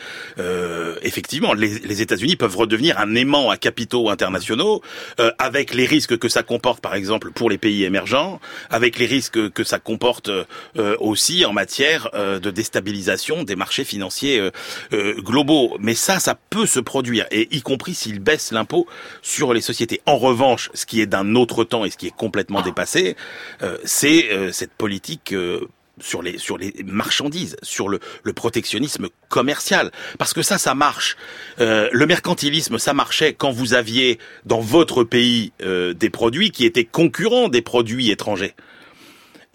effectivement, 1.02 1.54
les, 1.54 2.02
États-Unis 2.02 2.36
peuvent 2.36 2.56
redevenir 2.56 3.00
un 3.00 3.16
aimant 3.16 3.50
à 3.50 3.58
capitaux 3.58 4.10
internationaux, 4.10 4.82
euh, 5.20 5.32
avec 5.40 5.74
les 5.74 5.86
risques 5.86 6.18
que 6.18 6.30
ça 6.30 6.44
comporte, 6.44 6.82
par 6.82 6.96
exemple, 6.96 7.32
pour 7.32 7.50
les 7.50 7.58
pays 7.58 7.84
émergents, 7.84 8.40
avec 8.70 8.98
les 9.00 9.06
risques 9.06 9.52
que 9.52 9.64
ça 9.64 9.80
comporte 9.80 10.30
euh, 10.30 10.96
aussi 11.00 11.46
en 11.46 11.54
matière 11.54 12.10
euh, 12.14 12.40
de 12.40 12.52
déstabilisation 12.52 13.44
des 13.44 13.56
marchés 13.56 13.84
financiers 13.84 14.42
globaux. 15.18 15.78
Mais 15.80 15.96
ça, 15.96 16.20
ça 16.20 16.36
peut 16.50 16.66
se 16.66 16.80
produire, 16.80 17.26
et 17.32 17.48
y 17.56 17.62
compris 17.62 17.94
s'ils 17.94 18.20
baissent 18.20 18.52
l'impôt 18.52 18.88
sur 19.22 19.54
les 19.54 19.62
sociétés. 19.62 20.02
En 20.06 20.18
revanche, 20.18 20.70
ce 20.74 20.86
qui 20.86 21.02
est 21.02 21.06
d'un 21.06 21.36
autre 21.36 21.64
temps 21.64 21.86
et 21.86 21.90
ce 21.90 21.98
qui 21.98 22.08
est 22.08 22.16
complètement 22.16 22.62
dépassé, 22.62 23.16
c'est 23.84 24.30
cette 24.52 24.74
politique 24.74 25.34
sur 26.00 26.22
les 26.22 26.38
sur 26.38 26.58
les 26.58 26.74
marchandises, 26.86 27.58
sur 27.62 27.90
le, 27.90 28.00
protectionnisme 28.36 29.08
commercial, 29.30 29.92
parce 30.20 30.34
que 30.34 30.42
ça, 30.42 30.58
ça 30.58 30.76
marche. 30.76 31.18
Euh, 31.60 31.90
le 31.92 32.06
mercantilisme, 32.06 32.78
ça 32.78 32.94
marchait 32.94 33.34
quand 33.34 33.52
vous 33.52 33.74
aviez 33.74 34.20
dans 34.46 34.60
votre 34.60 35.04
pays 35.04 35.54
euh, 35.62 35.94
des 35.94 36.10
produits 36.10 36.52
qui 36.52 36.66
étaient 36.66 36.86
concurrents 36.86 37.50
des 37.50 37.62
produits 37.62 38.12
étrangers. 38.12 38.54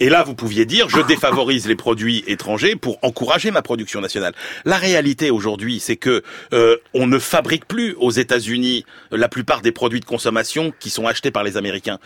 Et 0.03 0.09
là, 0.09 0.25
vous 0.25 0.35
pouviez 0.35 0.65
dire, 0.65 0.89
je 0.89 1.01
défavorise 1.01 1.69
les 1.69 1.77
produits 1.77 2.25
étrangers 2.27 2.75
pour 2.75 2.99
encourager 3.03 3.53
ma 3.53 3.63
production 3.63 4.01
nationale. 4.01 4.35
La 4.65 4.77
réalité 4.77 5.31
aujourd'hui, 5.31 5.79
c'est 5.79 5.95
que 5.95 6.25
euh, 6.53 6.77
on 6.93 7.07
ne 7.07 7.21
fabrique 7.21 7.67
plus 7.67 7.95
aux 8.01 8.11
États-Unis 8.11 8.85
la 9.13 9.29
plupart 9.29 9.61
des 9.61 9.71
produits 9.71 10.01
de 10.01 10.05
consommation 10.05 10.73
qui 10.81 10.91
sont 10.91 11.07
achetés 11.07 11.31
par 11.31 11.45
les 11.45 11.57
Américains. 11.57 12.01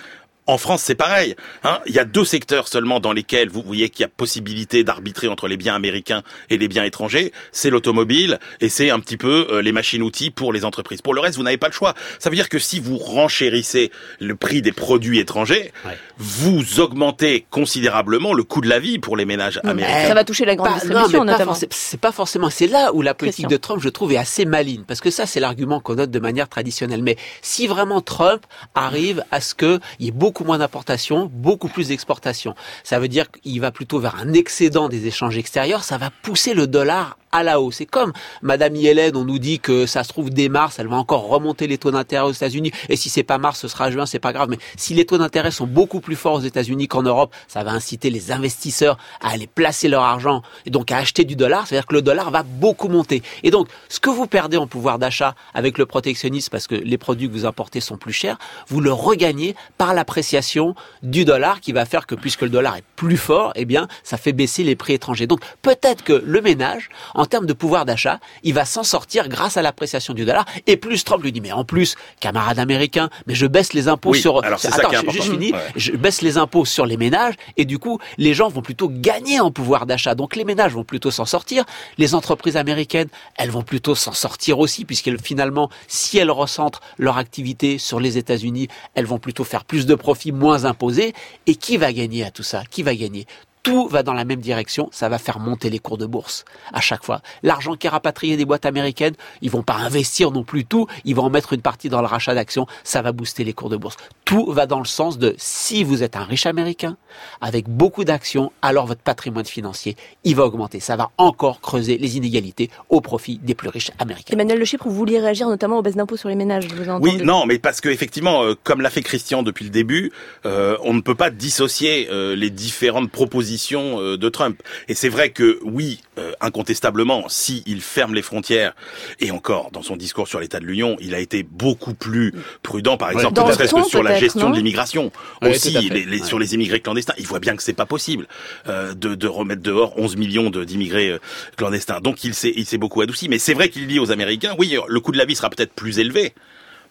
En 0.49 0.59
France, 0.59 0.83
c'est 0.83 0.95
pareil. 0.95 1.35
Hein. 1.65 1.81
Il 1.87 1.95
y 1.95 1.99
a 1.99 2.05
deux 2.05 2.25
secteurs 2.25 2.69
seulement 2.69 3.01
dans 3.01 3.13
lesquels 3.13 3.49
vous 3.49 3.63
voyez 3.63 3.89
qu'il 3.89 4.03
y 4.03 4.05
a 4.05 4.09
possibilité 4.09 4.85
d'arbitrer 4.85 5.27
entre 5.27 5.49
les 5.49 5.57
biens 5.57 5.75
américains 5.75 6.23
et 6.51 6.57
les 6.57 6.69
biens 6.69 6.85
étrangers. 6.85 7.33
C'est 7.51 7.69
l'automobile 7.69 8.39
et 8.61 8.69
c'est 8.69 8.91
un 8.91 9.01
petit 9.01 9.17
peu 9.17 9.49
euh, 9.51 9.61
les 9.61 9.73
machines-outils 9.73 10.31
pour 10.31 10.53
les 10.53 10.65
entreprises. 10.65 11.03
Pour 11.03 11.15
le 11.15 11.21
reste, 11.21 11.37
vous 11.37 11.43
n'avez 11.43 11.57
pas 11.57 11.67
le 11.67 11.73
choix. 11.73 11.95
Ça 12.21 12.31
veut 12.31 12.37
dire 12.37 12.49
que 12.49 12.61
si 12.61 12.79
vous 12.79 12.97
renchérissez 12.97 13.91
le 14.21 14.37
prix 14.37 14.63
des 14.63 14.71
produits 14.71 15.19
étrangers, 15.19 15.73
vous 16.17 16.79
augmentez 16.79 17.45
considérablement 17.51 18.33
le 18.33 18.45
coût 18.45 18.61
de 18.61 18.69
la 18.69 18.79
vie 18.79 19.01
pour 19.01 19.17
les 19.17 19.25
ménages 19.25 19.61
américains. 19.65 20.09
Ça 20.09 20.15
va 20.15 20.25
toucher 20.25 20.45
la 20.45 20.55
grande 20.55 20.75
distribution, 20.75 21.25
notamment. 21.25 21.55
C'est 21.71 22.01
pas 22.01 22.13
forcément. 22.13 22.51
C'est 22.51 22.69
là 22.69 22.95
où 22.95 23.03
la 23.03 23.15
politique 23.15 23.49
de 23.49 23.57
Trump, 23.57 23.83
je 23.83 23.89
trouve, 23.89 24.13
est 24.13 24.17
assez 24.17 24.45
maligne, 24.45 24.85
parce 24.87 25.01
que 25.01 25.11
ça, 25.11 25.27
c'est 25.27 25.41
l'argument 25.41 25.81
qu'on 25.81 25.97
note 25.97 26.13
de 26.13 26.21
manière 26.21 26.49
traditionnelle. 26.49 27.03
Mais 27.03 27.17
si 27.43 27.67
vraiment 27.67 28.01
Trump 28.01 28.43
arrive 28.77 29.25
à 29.33 29.41
ce 29.41 29.55
qu'il 29.57 29.81
y 29.99 30.09
ait 30.09 30.13
beaucoup 30.13 30.36
beaucoup 30.37 30.49
moins 30.49 30.59
d'importations, 30.59 31.31
beaucoup 31.33 31.69
plus 31.69 31.89
d'exportations. 31.89 32.55
Ça 32.85 32.99
veut 32.99 33.09
dire 33.09 33.31
qu'il 33.31 33.59
va 33.59 33.71
plutôt 33.71 34.01
vers 34.01 34.17
un 34.17 34.35
excédent 34.35 34.91
des 34.91 35.07
échanges 35.07 35.39
extérieurs, 35.39 35.83
ça 35.83 35.97
va 35.97 36.11
pousser 36.11 36.53
le 36.53 36.67
dollar 36.67 37.17
à 37.37 37.43
la 37.43 37.61
hausse. 37.61 37.77
C'est 37.77 37.87
comme 37.87 38.13
Madame 38.43 38.75
Yellen, 38.75 39.15
on 39.17 39.25
nous 39.25 39.39
dit 39.39 39.61
que 39.61 39.87
ça 39.87 40.03
se 40.03 40.09
trouve 40.09 40.31
dès 40.31 40.49
mars, 40.49 40.79
elle 40.79 40.89
va 40.89 40.97
encore 40.97 41.29
remonter 41.29 41.67
les 41.67 41.79
taux 41.79 41.91
d'intérêt 41.91 42.25
aux 42.25 42.33
États-Unis. 42.33 42.73
Et 42.89 42.97
si 42.97 43.11
c'est 43.11 43.23
pas 43.23 43.39
mars, 43.39 43.61
ce 43.61 43.69
sera 43.69 43.91
juin, 43.91 44.07
c'est 44.07 44.19
pas 44.19 44.33
grave. 44.33 44.49
Mais 44.49 44.59
si 44.77 44.95
les 44.95 45.05
taux 45.05 45.19
d'intérêt 45.19 45.51
sont 45.51 45.67
beaucoup 45.67 46.01
plus 46.01 46.17
forts 46.17 46.35
aux 46.35 46.41
États-Unis 46.41 46.89
qu'en 46.89 47.03
Europe, 47.03 47.35
ça 47.49 47.63
va 47.63 47.73
inciter 47.73 48.11
les 48.11 48.33
investisseurs 48.33 48.97
à 49.21 49.31
aller 49.31 49.47
placer 49.47 49.89
leur 49.89 50.03
argent 50.03 50.43
et 50.65 50.71
donc 50.71 50.91
à 50.91 50.97
acheter 50.97 51.25
du 51.25 51.37
dollar. 51.37 51.67
C'est-à-dire 51.67 51.87
que 51.87 51.95
le 51.95 52.03
dollar 52.03 52.31
va 52.31 52.43
beaucoup 52.43 52.89
monter. 52.89 53.23
Et 53.43 53.51
donc, 53.51 53.69
ce 53.89 54.01
que 54.01 54.11
vous 54.11 54.27
perdez 54.27 54.57
en 54.57 54.67
pouvoir 54.67 54.99
d'achat 54.99 55.35
avec 55.53 55.77
le 55.77 55.85
protectionnisme, 55.85 56.51
parce 56.51 56.67
que 56.67 56.75
les 56.75 56.99
produits 56.99 57.29
que 57.29 57.33
vous 57.33 57.45
importez 57.45 57.81
sont 57.81 57.99
plus 57.99 58.13
chers, 58.13 58.39
vous 58.69 58.81
le 58.81 58.93
regagnez 58.93 59.55
par 59.77 59.93
l'appréciation 59.93 60.75
du 61.03 61.25
dollar 61.25 61.61
qui 61.61 61.73
va 61.73 61.85
faire 61.85 62.07
que 62.07 62.15
puisque 62.15 62.43
le 62.43 62.49
dollar 62.49 62.77
est 62.77 62.85
plus 62.97 63.19
fort, 63.19 63.53
eh 63.57 63.67
bien, 63.67 63.89
ça 64.03 64.17
fait 64.17 64.33
baisser 64.33 64.65
les 64.65 64.77
prix 64.77 64.95
étrangers. 64.95 65.27
Donc, 65.27 65.41
peut-être 65.61 66.03
que 66.03 66.15
le 66.15 66.41
ménage, 66.41 66.89
en 67.15 67.26
en 67.27 67.29
termes 67.29 67.47
de 67.47 67.53
pouvoir 67.55 67.85
d'achat, 67.85 68.21
il 68.45 68.55
va 68.55 68.65
s'en 68.65 68.85
sortir 68.85 69.29
grâce 69.29 69.57
à 69.57 69.63
l'appréciation 69.63 70.15
du 70.15 70.25
dollar. 70.25 70.45
Et 70.69 70.77
plus 70.77 71.03
Trump 71.03 71.25
lui 71.25 71.33
dit, 71.33 71.41
mais 71.41 71.51
en 71.51 71.65
plus, 71.65 71.97
camarade 72.21 72.61
américain, 72.61 73.11
mais 73.27 73.35
je 73.35 73.49
baisse 73.49 73.73
les 73.73 73.89
impôts 73.89 74.11
Oui, 74.11 74.21
sur... 74.21 74.45
alors 74.45 74.61
c'est 74.61 74.71
ça 74.71 74.77
Attends, 74.77 75.11
je-. 75.11 75.33
Ouais. 75.33 75.53
Je 75.75 75.91
baisse 75.97 76.23
les 76.23 76.39
impôts 76.39 76.65
sur 76.65 76.87
les 76.87 76.97
ménages 76.97 77.35
et 77.57 77.65
du 77.65 77.81
coup, 77.81 77.99
les 78.17 78.33
gens 78.33 78.49
vont 78.49 78.63
plutôt 78.63 78.89
gagner 78.89 79.41
en 79.41 79.51
pouvoir 79.51 79.87
d'achat. 79.87 80.15
Donc 80.15 80.37
les 80.37 80.45
ménages 80.45 80.73
vont 80.73 80.85
plutôt 80.85 81.11
s'en 81.11 81.25
sortir. 81.25 81.65
Les 81.99 82.15
entreprises 82.15 82.57
américaines, 82.57 83.09
elles 83.37 83.51
vont 83.51 83.63
plutôt 83.63 83.97
s'en 83.97 84.13
sortir 84.13 84.61
aussi 84.61 84.85
puisqu'elles 84.85 85.21
finalement, 85.21 85.69
si 85.89 86.19
elles 86.19 86.31
recentrent 86.31 86.81
leur 86.97 87.19
activité 87.19 87.79
sur 87.79 87.99
les 87.99 88.19
États-Unis, 88.19 88.69
elles 88.95 89.07
vont 89.07 89.19
plutôt 89.19 89.43
faire 89.43 89.65
plus 89.65 89.85
de 89.85 89.97
profits 89.97 90.31
moins 90.31 90.65
imposés. 90.65 91.13
Et 91.49 91.57
qui 91.57 91.77
va 91.77 91.93
gagner 91.93 92.23
à 92.23 92.31
tout 92.31 92.45
ça? 92.45 92.63
Qui 92.71 92.85
va 92.85 92.95
gagner? 92.95 93.27
Tout 93.67 93.89
va 93.89 94.05
dans 94.05 94.13
la 94.13 94.25
même 94.25 94.39
direction, 94.39 94.89
ça 94.93 95.09
va 95.09 95.19
faire 95.19 95.41
monter 95.41 95.71
les 95.71 95.81
cours 95.81 95.99
de 95.99 96.07
bourse 96.07 96.45
à 96.73 96.81
chaque 96.81 97.03
fois. 97.03 97.21
L'argent 97.43 97.75
qui 97.75 97.89
est 97.89 97.91
rapatrié 97.91 98.37
des 98.37 98.45
boîtes 98.45 98.65
américaines, 98.65 99.15
ils 99.43 99.51
vont 99.51 99.65
pas 99.65 99.75
investir 99.75 100.31
non 100.31 100.45
plus 100.45 100.65
tout, 100.65 100.87
ils 101.05 101.17
vont 101.17 101.25
en 101.25 101.31
mettre 101.31 101.53
une 101.53 101.63
partie 101.63 101.89
dans 101.89 102.01
le 102.01 102.07
rachat 102.07 102.33
d'actions, 102.33 102.69
ça 102.85 103.03
va 103.03 103.11
booster 103.11 103.43
les 103.43 103.53
cours 103.53 103.69
de 103.69 103.77
bourse. 103.77 103.97
Tout 104.25 104.53
va 104.53 104.67
dans 104.67 104.79
le 104.79 104.85
sens 104.85 105.19
de 105.19 105.35
si 105.37 105.83
vous 105.83 106.05
êtes 106.05 106.15
un 106.15 106.23
riche 106.23 106.47
américain 106.47 106.97
avec 107.41 107.69
beaucoup 107.69 108.05
d'actions, 108.05 108.53
alors 108.63 108.87
votre 108.87 109.01
patrimoine 109.01 109.47
financier, 109.47 109.97
il 110.23 110.37
va 110.37 110.45
augmenter. 110.45 110.79
Ça 110.79 110.95
va 110.95 111.11
encore 111.19 111.61
creuser 111.61 111.99
les 111.99 112.17
inégalités 112.17 112.71
au 112.89 113.01
profit 113.01 113.39
des 113.39 113.57
plus 113.57 113.69
riches 113.69 113.91
américains. 113.99 114.35
Emmanuel 114.35 114.61
Le 114.61 114.65
Chypre, 114.65 114.87
vous 114.87 114.95
vouliez 114.95 115.19
réagir 115.19 115.49
notamment 115.49 115.79
aux 115.79 115.83
baisses 115.83 115.97
d'impôts 115.97 116.17
sur 116.17 116.29
les 116.29 116.37
ménages, 116.37 116.69
je 116.69 116.75
vous 116.77 116.85
ai 116.85 116.91
entendu. 116.91 117.09
Oui, 117.09 117.17
non, 117.25 117.47
mais 117.47 117.59
parce 117.59 117.81
que 117.81 117.89
effectivement, 117.89 118.45
euh, 118.45 118.55
comme 118.63 118.81
l'a 118.81 118.91
fait 118.91 119.03
Christian 119.03 119.43
depuis 119.43 119.65
le 119.65 119.73
début, 119.73 120.13
euh, 120.45 120.77
on 120.85 120.95
ne 120.95 121.01
peut 121.01 121.17
pas 121.17 121.31
dissocier 121.31 122.07
euh, 122.13 122.37
les 122.37 122.51
différentes 122.51 123.11
propositions 123.11 123.56
euh, 124.01 124.17
de 124.17 124.29
Trump. 124.29 124.63
Et 124.89 124.95
c'est 124.95 125.09
vrai 125.09 125.31
que 125.31 125.59
oui, 125.63 126.01
euh, 126.19 126.33
incontestablement, 126.41 127.25
si 127.29 127.63
il 127.67 127.81
ferme 127.81 128.15
les 128.15 128.23
frontières, 128.23 128.75
et 129.21 129.31
encore 129.31 129.71
dans 129.73 129.83
son 129.83 129.97
discours 129.97 130.29
sur 130.29 130.41
l'état 130.41 130.61
de 130.61 130.65
l'Union, 130.67 130.97
il 131.01 131.15
a 131.15 131.19
été 131.21 131.43
beaucoup 131.43 131.95
plus 131.95 132.33
prudent, 132.63 132.97
par 132.97 133.11
exemple, 133.11 133.41
ne 133.41 133.53
serait-ce 133.53 133.75
que 133.75 133.83
sur 133.89 134.03
la 134.03 134.19
gestion 134.19 134.51
de 134.51 134.57
l'immigration. 134.57 135.11
Oui, 135.43 135.51
Aussi, 135.51 135.71
les- 135.91 136.05
les- 136.05 136.21
Ouais. 136.21 136.27
sur 136.27 136.39
les 136.39 136.55
immigrés 136.55 136.81
clandestins, 136.81 137.15
il 137.19 137.27
voit 137.27 137.41
bien 137.41 137.57
que 137.57 137.63
c'est 137.63 137.73
pas 137.73 137.87
possible 137.87 138.27
euh, 138.69 138.95
de, 138.95 139.15
de 139.15 139.27
remettre 139.27 139.63
dehors 139.63 139.99
11 139.99 140.17
millions 140.17 140.51
d'immigrés 140.51 141.11
euh, 141.11 141.19
clandestins. 141.57 142.01
Donc 142.01 142.25
il 142.25 142.35
s'est 142.35 142.53
il 142.57 142.67
s'est 142.67 142.79
beaucoup 142.79 143.01
adouci. 143.01 143.29
Mais 143.29 143.39
c'est 143.39 143.55
vrai 143.55 143.69
qu'il 143.69 143.87
dit 143.87 143.99
aux 143.99 144.11
Américains, 144.13 144.55
oui, 144.59 144.77
le 144.87 145.01
coût 145.01 145.13
de 145.13 145.19
la 145.19 145.25
vie 145.25 145.35
sera 145.37 145.51
peut-être 145.51 145.73
plus 145.73 145.99
élevé, 145.99 146.35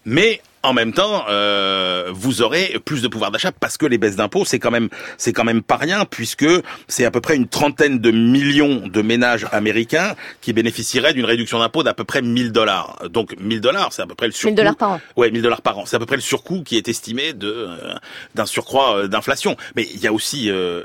mais 0.06 0.42
en 0.66 0.74
même 0.74 0.94
temps, 0.94 1.26
euh, 1.30 2.10
vous 2.14 2.42
aurez 2.42 2.80
plus 2.84 3.02
de 3.02 3.08
pouvoir 3.08 3.32
d'achat 3.32 3.52
parce 3.52 3.78
que 3.78 3.86
les 3.86 3.98
baisses 3.98 4.16
d'impôts, 4.16 4.46
c'est 4.46 4.60
quand 4.60 4.72
même, 4.72 4.90
c'est 5.18 5.34
quand 5.34 5.44
même 5.44 5.62
pas 5.62 5.78
rien 5.78 6.06
puisque 6.06 6.46
c'est 6.88 7.06
à 7.06 7.12
peu 7.12 7.22
près 7.22 7.36
une 7.36 7.48
trentaine 7.48 8.00
de 8.00 8.12
millions 8.12 8.88
de 8.88 9.02
ménages 9.02 9.46
américains 9.52 10.16
qui 10.42 10.54
bénéficieraient 10.54 11.14
d'une 11.14 11.26
réduction 11.26 11.60
d'impôt 11.60 11.84
d'à 11.84 11.94
peu 11.94 12.04
près 12.04 12.22
1000 12.22 12.52
dollars. 12.52 12.98
Donc 13.10 13.36
1000 13.40 13.62
dollars, 13.62 13.94
c'est 13.94 14.02
à 14.02 14.08
peu 14.08 14.16
près 14.16 14.28
le 14.28 14.34
surcoût. 14.34 14.48
1000 14.50 14.56
dollars 14.56 14.76
par 14.76 14.92
an. 14.92 15.02
Ouais, 15.16 15.32
1000 15.32 15.42
dollars 15.42 15.62
par 15.62 15.78
an. 15.78 15.86
C'est 15.86 15.96
à 15.96 16.00
peu 16.00 16.06
près 16.06 16.16
le 16.16 16.22
surcoût 16.22 16.64
qui 16.64 16.78
est 16.78 16.88
estimé 16.88 17.34
de 17.34 17.48
euh, 17.48 17.94
d'un 18.34 18.46
surcroît 18.46 18.98
euh, 18.98 19.08
d'inflation. 19.08 19.56
Mais 19.76 19.88
il 19.94 20.00
y 20.00 20.08
a 20.08 20.14
aussi 20.14 20.50
euh, 20.50 20.84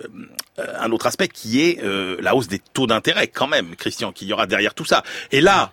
euh, 0.59 0.67
un 0.79 0.91
autre 0.91 1.07
aspect 1.07 1.29
qui 1.29 1.63
est 1.63 1.83
euh, 1.83 2.17
la 2.21 2.35
hausse 2.35 2.49
des 2.49 2.59
taux 2.59 2.87
d'intérêt 2.87 3.29
quand 3.29 3.47
même, 3.47 3.77
Christian, 3.77 4.13
qu'il 4.13 4.29
y 4.29 4.33
aura 4.33 4.47
derrière 4.47 4.75
tout 4.75 4.85
ça. 4.85 5.03
Et 5.33 5.41
là 5.41 5.73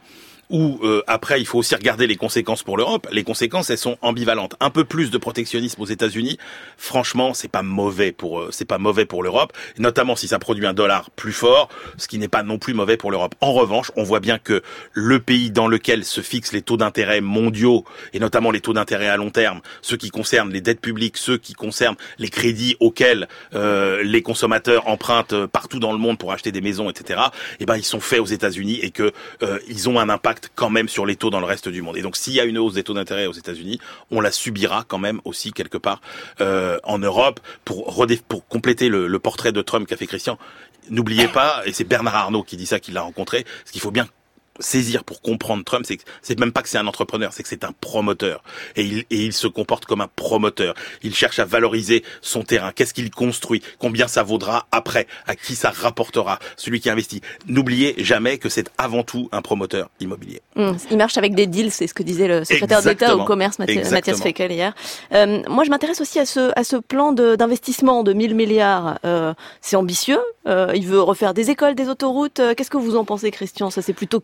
où 0.49 0.79
euh, 0.83 1.03
après 1.07 1.39
il 1.39 1.45
faut 1.45 1.59
aussi 1.59 1.75
regarder 1.75 2.07
les 2.07 2.15
conséquences 2.15 2.63
pour 2.63 2.77
l'Europe. 2.77 3.07
Les 3.11 3.23
conséquences 3.23 3.69
elles 3.69 3.77
sont 3.77 3.97
ambivalentes. 4.01 4.55
Un 4.59 4.69
peu 4.69 4.83
plus 4.83 5.11
de 5.11 5.17
protectionnisme 5.17 5.81
aux 5.81 5.85
États-Unis, 5.85 6.37
franchement, 6.77 7.33
c'est 7.33 7.47
pas 7.47 7.63
mauvais 7.63 8.11
pour 8.11 8.39
euh, 8.39 8.49
c'est 8.51 8.65
pas 8.65 8.77
mauvais 8.77 9.05
pour 9.05 9.23
l'Europe, 9.23 9.53
notamment 9.77 10.15
si 10.15 10.27
ça 10.27 10.39
produit 10.39 10.65
un 10.65 10.73
dollar 10.73 11.09
plus 11.11 11.33
fort, 11.33 11.69
ce 11.97 12.07
qui 12.07 12.17
n'est 12.17 12.27
pas 12.27 12.43
non 12.43 12.57
plus 12.57 12.73
mauvais 12.73 12.97
pour 12.97 13.11
l'Europe. 13.11 13.35
En 13.41 13.53
revanche, 13.53 13.91
on 13.95 14.03
voit 14.03 14.19
bien 14.19 14.37
que 14.39 14.61
le 14.93 15.19
pays 15.19 15.51
dans 15.51 15.67
lequel 15.67 16.05
se 16.05 16.21
fixent 16.21 16.53
les 16.53 16.61
taux 16.61 16.77
d'intérêt 16.77 17.21
mondiaux 17.21 17.85
et 18.13 18.19
notamment 18.19 18.51
les 18.51 18.61
taux 18.61 18.73
d'intérêt 18.73 19.07
à 19.07 19.17
long 19.17 19.29
terme, 19.29 19.61
ceux 19.81 19.97
qui 19.97 20.09
concernent 20.09 20.51
les 20.51 20.61
dettes 20.61 20.81
publiques, 20.81 21.17
ceux 21.17 21.37
qui 21.37 21.53
concernent 21.53 21.97
les 22.19 22.29
crédits 22.29 22.75
auxquels 22.79 23.27
euh, 23.53 24.03
les 24.03 24.21
consommateurs 24.21 24.87
empruntent 24.87 25.33
euh, 25.33 25.47
partout 25.47 25.79
dans 25.79 25.91
le 25.91 25.97
monde 25.97 26.17
pour 26.17 26.31
acheter 26.31 26.51
des 26.51 26.61
maisons, 26.61 26.89
etc. 26.89 27.21
Eh 27.59 27.65
ben 27.65 27.75
ils 27.75 27.83
sont 27.83 27.99
faits 27.99 28.19
aux 28.19 28.25
États-Unis 28.25 28.79
et 28.81 28.91
que 28.91 29.11
euh, 29.43 29.59
ils 29.67 29.89
ont 29.89 29.99
un 29.99 30.09
impact 30.09 30.36
quand 30.55 30.69
même 30.69 30.87
sur 30.87 31.05
les 31.05 31.15
taux 31.15 31.29
dans 31.29 31.39
le 31.39 31.45
reste 31.45 31.69
du 31.69 31.81
monde. 31.81 31.97
Et 31.97 32.01
donc 32.01 32.17
s'il 32.17 32.33
y 32.33 32.39
a 32.39 32.45
une 32.45 32.57
hausse 32.57 32.73
des 32.73 32.83
taux 32.83 32.93
d'intérêt 32.93 33.27
aux 33.27 33.33
États-Unis, 33.33 33.79
on 34.11 34.21
la 34.21 34.31
subira 34.31 34.85
quand 34.87 34.99
même 34.99 35.21
aussi 35.25 35.51
quelque 35.51 35.77
part 35.77 36.01
euh, 36.41 36.79
en 36.83 36.99
Europe 36.99 37.39
pour 37.65 38.47
compléter 38.47 38.89
le, 38.89 39.07
le 39.07 39.19
portrait 39.19 39.51
de 39.51 39.61
Trump 39.61 39.87
qu'a 39.87 39.97
fait 39.97 40.07
Christian. 40.07 40.37
N'oubliez 40.89 41.27
pas, 41.27 41.63
et 41.65 41.73
c'est 41.73 41.83
Bernard 41.83 42.15
Arnault 42.15 42.43
qui 42.43 42.55
dit 42.55 42.65
ça, 42.65 42.79
qui 42.79 42.91
l'a 42.91 43.01
rencontré, 43.01 43.45
ce 43.65 43.71
qu'il 43.71 43.81
faut 43.81 43.91
bien 43.91 44.07
saisir 44.59 45.03
pour 45.03 45.21
comprendre 45.21 45.63
Trump, 45.63 45.85
c'est 45.87 45.97
que 45.97 46.03
c'est 46.21 46.39
même 46.39 46.51
pas 46.51 46.61
que 46.61 46.69
c'est 46.69 46.77
un 46.77 46.87
entrepreneur, 46.87 47.33
c'est 47.33 47.43
que 47.43 47.49
c'est 47.49 47.63
un 47.63 47.71
promoteur. 47.79 48.43
Et 48.75 48.83
il, 48.83 48.99
et 49.09 49.25
il 49.25 49.33
se 49.33 49.47
comporte 49.47 49.85
comme 49.85 50.01
un 50.01 50.09
promoteur. 50.15 50.73
Il 51.03 51.13
cherche 51.15 51.39
à 51.39 51.45
valoriser 51.45 52.03
son 52.21 52.43
terrain. 52.43 52.71
Qu'est-ce 52.73 52.93
qu'il 52.93 53.09
construit? 53.11 53.61
Combien 53.79 54.07
ça 54.07 54.23
vaudra 54.23 54.67
après? 54.71 55.07
À 55.25 55.35
qui 55.35 55.55
ça 55.55 55.69
rapportera? 55.71 56.39
Celui 56.55 56.79
qui 56.79 56.89
investit. 56.89 57.21
N'oubliez 57.47 57.95
jamais 57.97 58.37
que 58.37 58.49
c'est 58.49 58.69
avant 58.77 59.03
tout 59.03 59.29
un 59.31 59.41
promoteur 59.41 59.89
immobilier. 59.99 60.41
Hum, 60.55 60.77
il 60.91 60.97
marche 60.97 61.17
avec 61.17 61.35
des 61.35 61.47
deals, 61.47 61.71
c'est 61.71 61.87
ce 61.87 61.93
que 61.93 62.03
disait 62.03 62.27
le 62.27 62.43
secrétaire 62.45 62.81
d'État 62.81 63.15
au 63.15 63.23
commerce, 63.25 63.59
Mathias, 63.59 63.77
Exactement. 63.77 63.97
Mathias 64.17 64.21
Fekel, 64.23 64.51
hier. 64.51 64.73
Euh, 65.13 65.41
moi, 65.49 65.63
je 65.63 65.69
m'intéresse 65.69 66.01
aussi 66.01 66.19
à 66.19 66.25
ce, 66.25 66.51
à 66.55 66.63
ce 66.63 66.75
plan 66.77 67.11
de- 67.13 67.35
d'investissement 67.35 68.03
de, 68.03 68.13
1000 68.13 68.35
milliards. 68.35 68.99
Euh, 69.05 69.33
c'est 69.61 69.75
ambitieux. 69.75 70.19
Euh, 70.47 70.71
il 70.75 70.85
veut 70.87 71.01
refaire 71.01 71.33
des 71.33 71.49
écoles, 71.49 71.75
des 71.75 71.89
autoroutes. 71.89 72.39
Euh, 72.39 72.53
Qu'est-ce 72.55 72.69
que 72.69 72.77
vous 72.77 72.95
en 72.95 73.03
pensez, 73.05 73.29
Christian? 73.31 73.69
Ça, 73.69 73.81
c'est 73.81 73.93
plutôt 73.93 74.21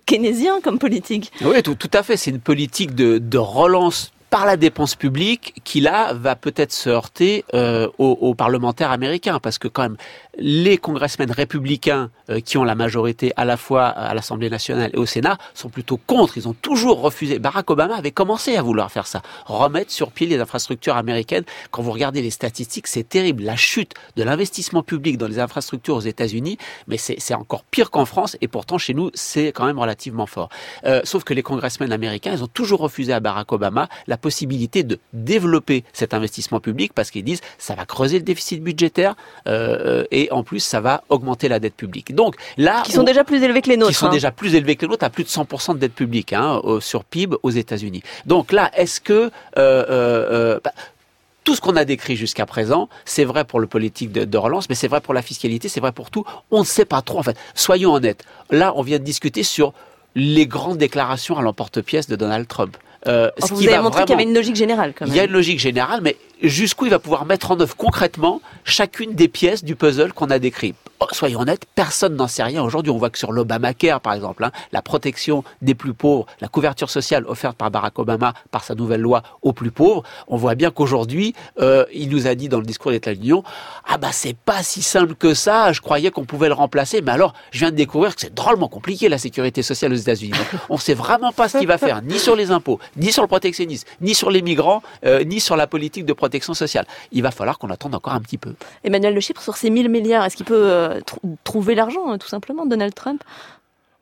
Oui, 1.43 1.61
tout, 1.61 1.77
à 1.93 2.03
fait. 2.03 2.17
C'est 2.17 2.31
une 2.31 2.39
politique 2.39 2.95
de, 2.95 3.17
de 3.17 3.37
relance 3.37 4.11
par 4.29 4.47
la 4.47 4.57
dépense 4.57 4.95
publique 4.95 5.53
qui 5.63 5.79
là 5.79 6.13
va 6.13 6.35
peut-être 6.35 6.71
se 6.71 6.89
heurter 6.89 7.45
euh, 7.53 7.87
aux, 7.99 8.17
aux 8.19 8.33
parlementaires 8.33 8.89
américains 8.89 9.39
parce 9.39 9.59
que 9.59 9.67
quand 9.67 9.83
même 9.83 9.97
les 10.37 10.77
congressmen 10.77 11.31
républicains 11.31 12.09
euh, 12.29 12.39
qui 12.39 12.57
ont 12.57 12.63
la 12.63 12.75
majorité 12.75 13.33
à 13.35 13.45
la 13.45 13.57
fois 13.57 13.85
à 13.85 14.13
l'Assemblée 14.13 14.49
nationale 14.49 14.91
et 14.93 14.97
au 14.97 15.05
Sénat 15.05 15.37
sont 15.53 15.69
plutôt 15.69 15.97
contre. 15.97 16.37
Ils 16.37 16.47
ont 16.47 16.53
toujours 16.53 17.01
refusé. 17.01 17.39
Barack 17.39 17.69
Obama 17.69 17.95
avait 17.95 18.11
commencé 18.11 18.55
à 18.55 18.61
vouloir 18.61 18.91
faire 18.91 19.07
ça, 19.07 19.21
remettre 19.45 19.91
sur 19.91 20.11
pied 20.11 20.27
les 20.27 20.39
infrastructures 20.39 20.97
américaines. 20.97 21.43
Quand 21.71 21.81
vous 21.81 21.91
regardez 21.91 22.21
les 22.21 22.31
statistiques, 22.31 22.87
c'est 22.87 23.07
terrible. 23.07 23.43
La 23.43 23.55
chute 23.55 23.93
de 24.15 24.23
l'investissement 24.23 24.83
public 24.83 25.17
dans 25.17 25.27
les 25.27 25.39
infrastructures 25.39 25.95
aux 25.95 26.01
États-Unis, 26.01 26.57
mais 26.87 26.97
c'est 26.97 27.33
encore 27.33 27.63
pire 27.63 27.91
qu'en 27.91 28.05
France 28.05 28.37
et 28.41 28.47
pourtant 28.47 28.77
chez 28.77 28.93
nous 28.93 29.11
c'est 29.13 29.47
quand 29.47 29.65
même 29.65 29.79
relativement 29.79 30.25
fort. 30.25 30.49
Euh, 30.85 31.01
sauf 31.03 31.23
que 31.23 31.33
les 31.33 31.43
congressmen 31.43 31.91
américains, 31.91 32.31
ils 32.33 32.43
ont 32.43 32.47
toujours 32.47 32.79
refusé 32.79 33.13
à 33.13 33.19
Barack 33.19 33.51
Obama 33.51 33.87
la 34.07 34.17
possibilité 34.17 34.83
de 34.83 34.99
développer 35.13 35.83
cet 35.93 36.13
investissement 36.13 36.59
public 36.59 36.93
parce 36.93 37.11
qu'ils 37.11 37.23
disent 37.23 37.41
ça 37.57 37.75
va 37.75 37.85
creuser 37.85 38.17
le 38.17 38.23
déficit 38.23 38.63
budgétaire 38.63 39.15
euh, 39.47 40.05
et 40.11 40.22
en 40.31 40.43
plus 40.43 40.59
ça 40.59 40.79
va 40.81 41.03
augmenter 41.09 41.47
la 41.47 41.59
dette 41.59 41.75
publique. 41.75 42.13
Donc 42.15 42.35
là, 42.57 42.81
Qui 42.85 42.91
sont 42.93 43.01
on- 43.01 43.03
déjà 43.03 43.23
plus 43.23 43.41
élevés 43.43 43.61
que 43.61 43.69
les 43.69 43.77
nôtres. 43.77 43.91
qui 43.91 43.97
sont 43.97 44.07
hein. 44.07 44.11
déjà 44.11 44.31
plus 44.31 44.55
élevés 44.55 44.75
que 44.75 44.81
les 44.85 44.89
nôtres, 44.89 45.03
à 45.05 45.09
plus 45.09 45.23
de 45.23 45.29
100% 45.29 45.73
de 45.75 45.79
dette 45.79 45.93
publique 45.95 46.33
hein, 46.33 46.61
sur 46.79 47.03
PIB 47.03 47.37
aux 47.43 47.49
États-Unis. 47.51 48.03
Donc 48.25 48.51
là, 48.51 48.71
est-ce 48.75 49.01
que 49.01 49.13
euh, 49.13 49.29
euh, 49.57 49.85
euh, 49.89 50.59
bah, 50.63 50.71
tout 51.43 51.55
ce 51.55 51.61
qu'on 51.61 51.75
a 51.75 51.83
décrit 51.85 52.15
jusqu'à 52.15 52.45
présent, 52.45 52.87
c'est 53.03 53.25
vrai 53.25 53.43
pour 53.43 53.59
le 53.59 53.67
politique 53.67 54.11
de, 54.13 54.23
de 54.23 54.37
relance, 54.37 54.69
mais 54.69 54.75
c'est 54.75 54.87
vrai 54.87 55.01
pour 55.01 55.13
la 55.13 55.21
fiscalité, 55.21 55.67
c'est 55.67 55.81
vrai 55.81 55.91
pour 55.91 56.09
tout. 56.09 56.23
On 56.51 56.59
ne 56.61 56.65
sait 56.65 56.85
pas 56.85 57.01
trop. 57.01 57.19
En 57.19 57.23
fait, 57.23 57.35
soyons 57.53 57.91
honnêtes. 57.93 58.23
Là, 58.49 58.71
on 58.77 58.81
vient 58.81 58.97
de 58.99 59.03
discuter 59.03 59.43
sur 59.43 59.73
les 60.15 60.47
grandes 60.47 60.77
déclarations 60.77 61.37
à 61.37 61.41
l'emporte-pièce 61.41 62.07
de 62.07 62.15
Donald 62.15 62.47
Trump. 62.47 62.77
Euh, 63.07 63.29
ce 63.37 63.43
Enfin, 63.45 63.55
qui 63.55 63.61
vous 63.63 63.67
avez 63.67 63.77
va 63.77 63.83
montré 63.83 64.01
qu'il 64.03 64.11
y 64.11 64.13
avait 64.13 64.23
une 64.23 64.33
logique 64.33 64.55
générale, 64.55 64.93
quand 64.97 65.05
il 65.05 65.09
même. 65.09 65.17
y 65.17 65.19
a 65.19 65.23
une 65.25 65.31
logique 65.31 65.59
générale, 65.59 65.99
mais 66.01 66.15
jusqu'où 66.41 66.85
il 66.85 66.91
va 66.91 66.99
pouvoir 66.99 67.25
mettre 67.25 67.51
en 67.51 67.59
œuvre 67.59 67.75
concrètement 67.75 68.41
chacune 68.63 69.13
des 69.13 69.27
pièces 69.27 69.63
du 69.63 69.75
puzzle 69.75 70.13
qu'on 70.13 70.29
a 70.29 70.39
décrit 70.39 70.73
Soyons 71.11 71.41
honnêtes, 71.41 71.65
personne 71.75 72.15
n'en 72.15 72.27
sait 72.27 72.43
rien. 72.43 72.63
Aujourd'hui, 72.63 72.91
on 72.91 72.97
voit 72.97 73.09
que 73.09 73.17
sur 73.17 73.31
l'Obamacare, 73.31 74.01
par 74.01 74.13
exemple, 74.13 74.43
hein, 74.43 74.51
la 74.71 74.81
protection 74.81 75.43
des 75.61 75.75
plus 75.75 75.93
pauvres, 75.93 76.25
la 76.41 76.47
couverture 76.47 76.89
sociale 76.89 77.25
offerte 77.27 77.57
par 77.57 77.71
Barack 77.71 77.97
Obama 77.99 78.33
par 78.51 78.63
sa 78.63 78.75
nouvelle 78.75 79.01
loi 79.01 79.23
aux 79.41 79.53
plus 79.53 79.71
pauvres, 79.71 80.03
on 80.27 80.37
voit 80.37 80.55
bien 80.55 80.71
qu'aujourd'hui, 80.71 81.33
euh, 81.59 81.85
il 81.93 82.09
nous 82.09 82.27
a 82.27 82.35
dit 82.35 82.49
dans 82.49 82.59
le 82.59 82.65
discours 82.65 82.91
d'État 82.91 83.13
de 83.13 83.19
l'Union, 83.19 83.43
ah 83.87 83.97
bah 83.97 84.09
c'est 84.11 84.35
pas 84.35 84.63
si 84.63 84.81
simple 84.81 85.15
que 85.15 85.33
ça, 85.33 85.73
je 85.73 85.81
croyais 85.81 86.11
qu'on 86.11 86.25
pouvait 86.25 86.47
le 86.47 86.53
remplacer, 86.53 87.01
mais 87.01 87.11
alors 87.11 87.33
je 87.51 87.59
viens 87.59 87.71
de 87.71 87.75
découvrir 87.75 88.15
que 88.15 88.21
c'est 88.21 88.33
drôlement 88.33 88.67
compliqué 88.67 89.09
la 89.09 89.17
sécurité 89.17 89.61
sociale 89.61 89.93
aux 89.93 89.97
États-Unis. 89.97 90.31
Donc, 90.31 90.61
on 90.69 90.77
sait 90.77 90.93
vraiment 90.93 91.31
pas 91.31 91.49
ce 91.49 91.57
qu'il 91.57 91.67
va 91.67 91.77
faire, 91.77 92.01
ni 92.01 92.19
sur 92.19 92.35
les 92.35 92.51
impôts, 92.51 92.79
ni 92.97 93.11
sur 93.11 93.21
le 93.21 93.27
protectionnisme, 93.27 93.87
ni 94.01 94.15
sur 94.15 94.31
les 94.31 94.41
migrants, 94.41 94.81
euh, 95.05 95.23
ni 95.23 95.39
sur 95.39 95.55
la 95.55 95.67
politique 95.67 96.05
de 96.05 96.13
protection 96.13 96.53
sociale. 96.53 96.85
Il 97.11 97.23
va 97.23 97.31
falloir 97.31 97.57
qu'on 97.59 97.69
attende 97.69 97.95
encore 97.95 98.13
un 98.13 98.21
petit 98.21 98.37
peu. 98.37 98.53
Emmanuel 98.83 99.13
Le 99.13 99.19
Chypre, 99.19 99.41
sur 99.41 99.57
ces 99.57 99.69
1000 99.69 99.89
milliards, 99.89 100.25
est-ce 100.25 100.35
qu'il 100.35 100.45
peut 100.45 100.53
euh, 100.55 100.92
tr- 101.01 101.19
trouver 101.43 101.75
l'argent, 101.75 102.11
hein, 102.11 102.17
tout 102.17 102.27
simplement, 102.27 102.65
Donald 102.65 102.93
Trump 102.93 103.23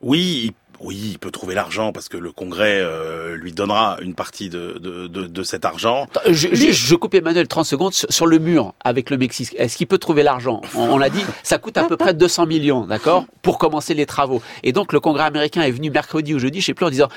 Oui, 0.01 0.53
Oui, 0.83 1.11
il 1.11 1.19
peut 1.19 1.29
trouver 1.29 1.53
l'argent 1.53 1.91
parce 1.91 2.09
que 2.09 2.17
le 2.17 2.31
Congrès 2.31 2.79
euh, 2.79 3.35
lui 3.35 3.51
donnera 3.53 3.97
une 4.01 4.15
partie 4.15 4.49
de, 4.49 4.79
de, 4.79 5.05
de, 5.05 5.27
de 5.27 5.43
cet 5.43 5.63
argent. 5.63 6.07
Je, 6.27 6.47
je, 6.53 6.71
je, 6.71 6.95
coupe 6.95 7.13
Emmanuel 7.13 7.47
30 7.47 7.65
secondes 7.65 7.93
sur 7.93 8.25
le 8.25 8.39
mur 8.39 8.73
avec 8.83 9.11
le 9.11 9.17
Mexique. 9.17 9.53
Est-ce 9.59 9.77
qu'il 9.77 9.85
peut 9.85 9.99
trouver 9.99 10.23
l'argent? 10.23 10.61
On, 10.75 10.89
on 10.93 10.97
l'a 10.97 11.11
dit, 11.11 11.23
ça 11.43 11.59
coûte 11.59 11.77
à 11.77 11.83
peu 11.83 11.97
près 11.97 12.15
200 12.15 12.47
millions, 12.47 12.87
d'accord, 12.87 13.25
pour 13.43 13.59
commencer 13.59 13.93
les 13.93 14.07
travaux. 14.07 14.41
Et 14.63 14.71
donc 14.73 14.91
le 14.91 14.99
Congrès 14.99 15.25
américain 15.25 15.61
est 15.61 15.69
venu 15.71 15.91
mercredi 15.91 16.33
ou 16.33 16.39
jeudi, 16.39 16.61
je 16.61 16.65
sais 16.65 16.73
plus, 16.73 16.85
en 16.87 16.89
disant 16.89 17.09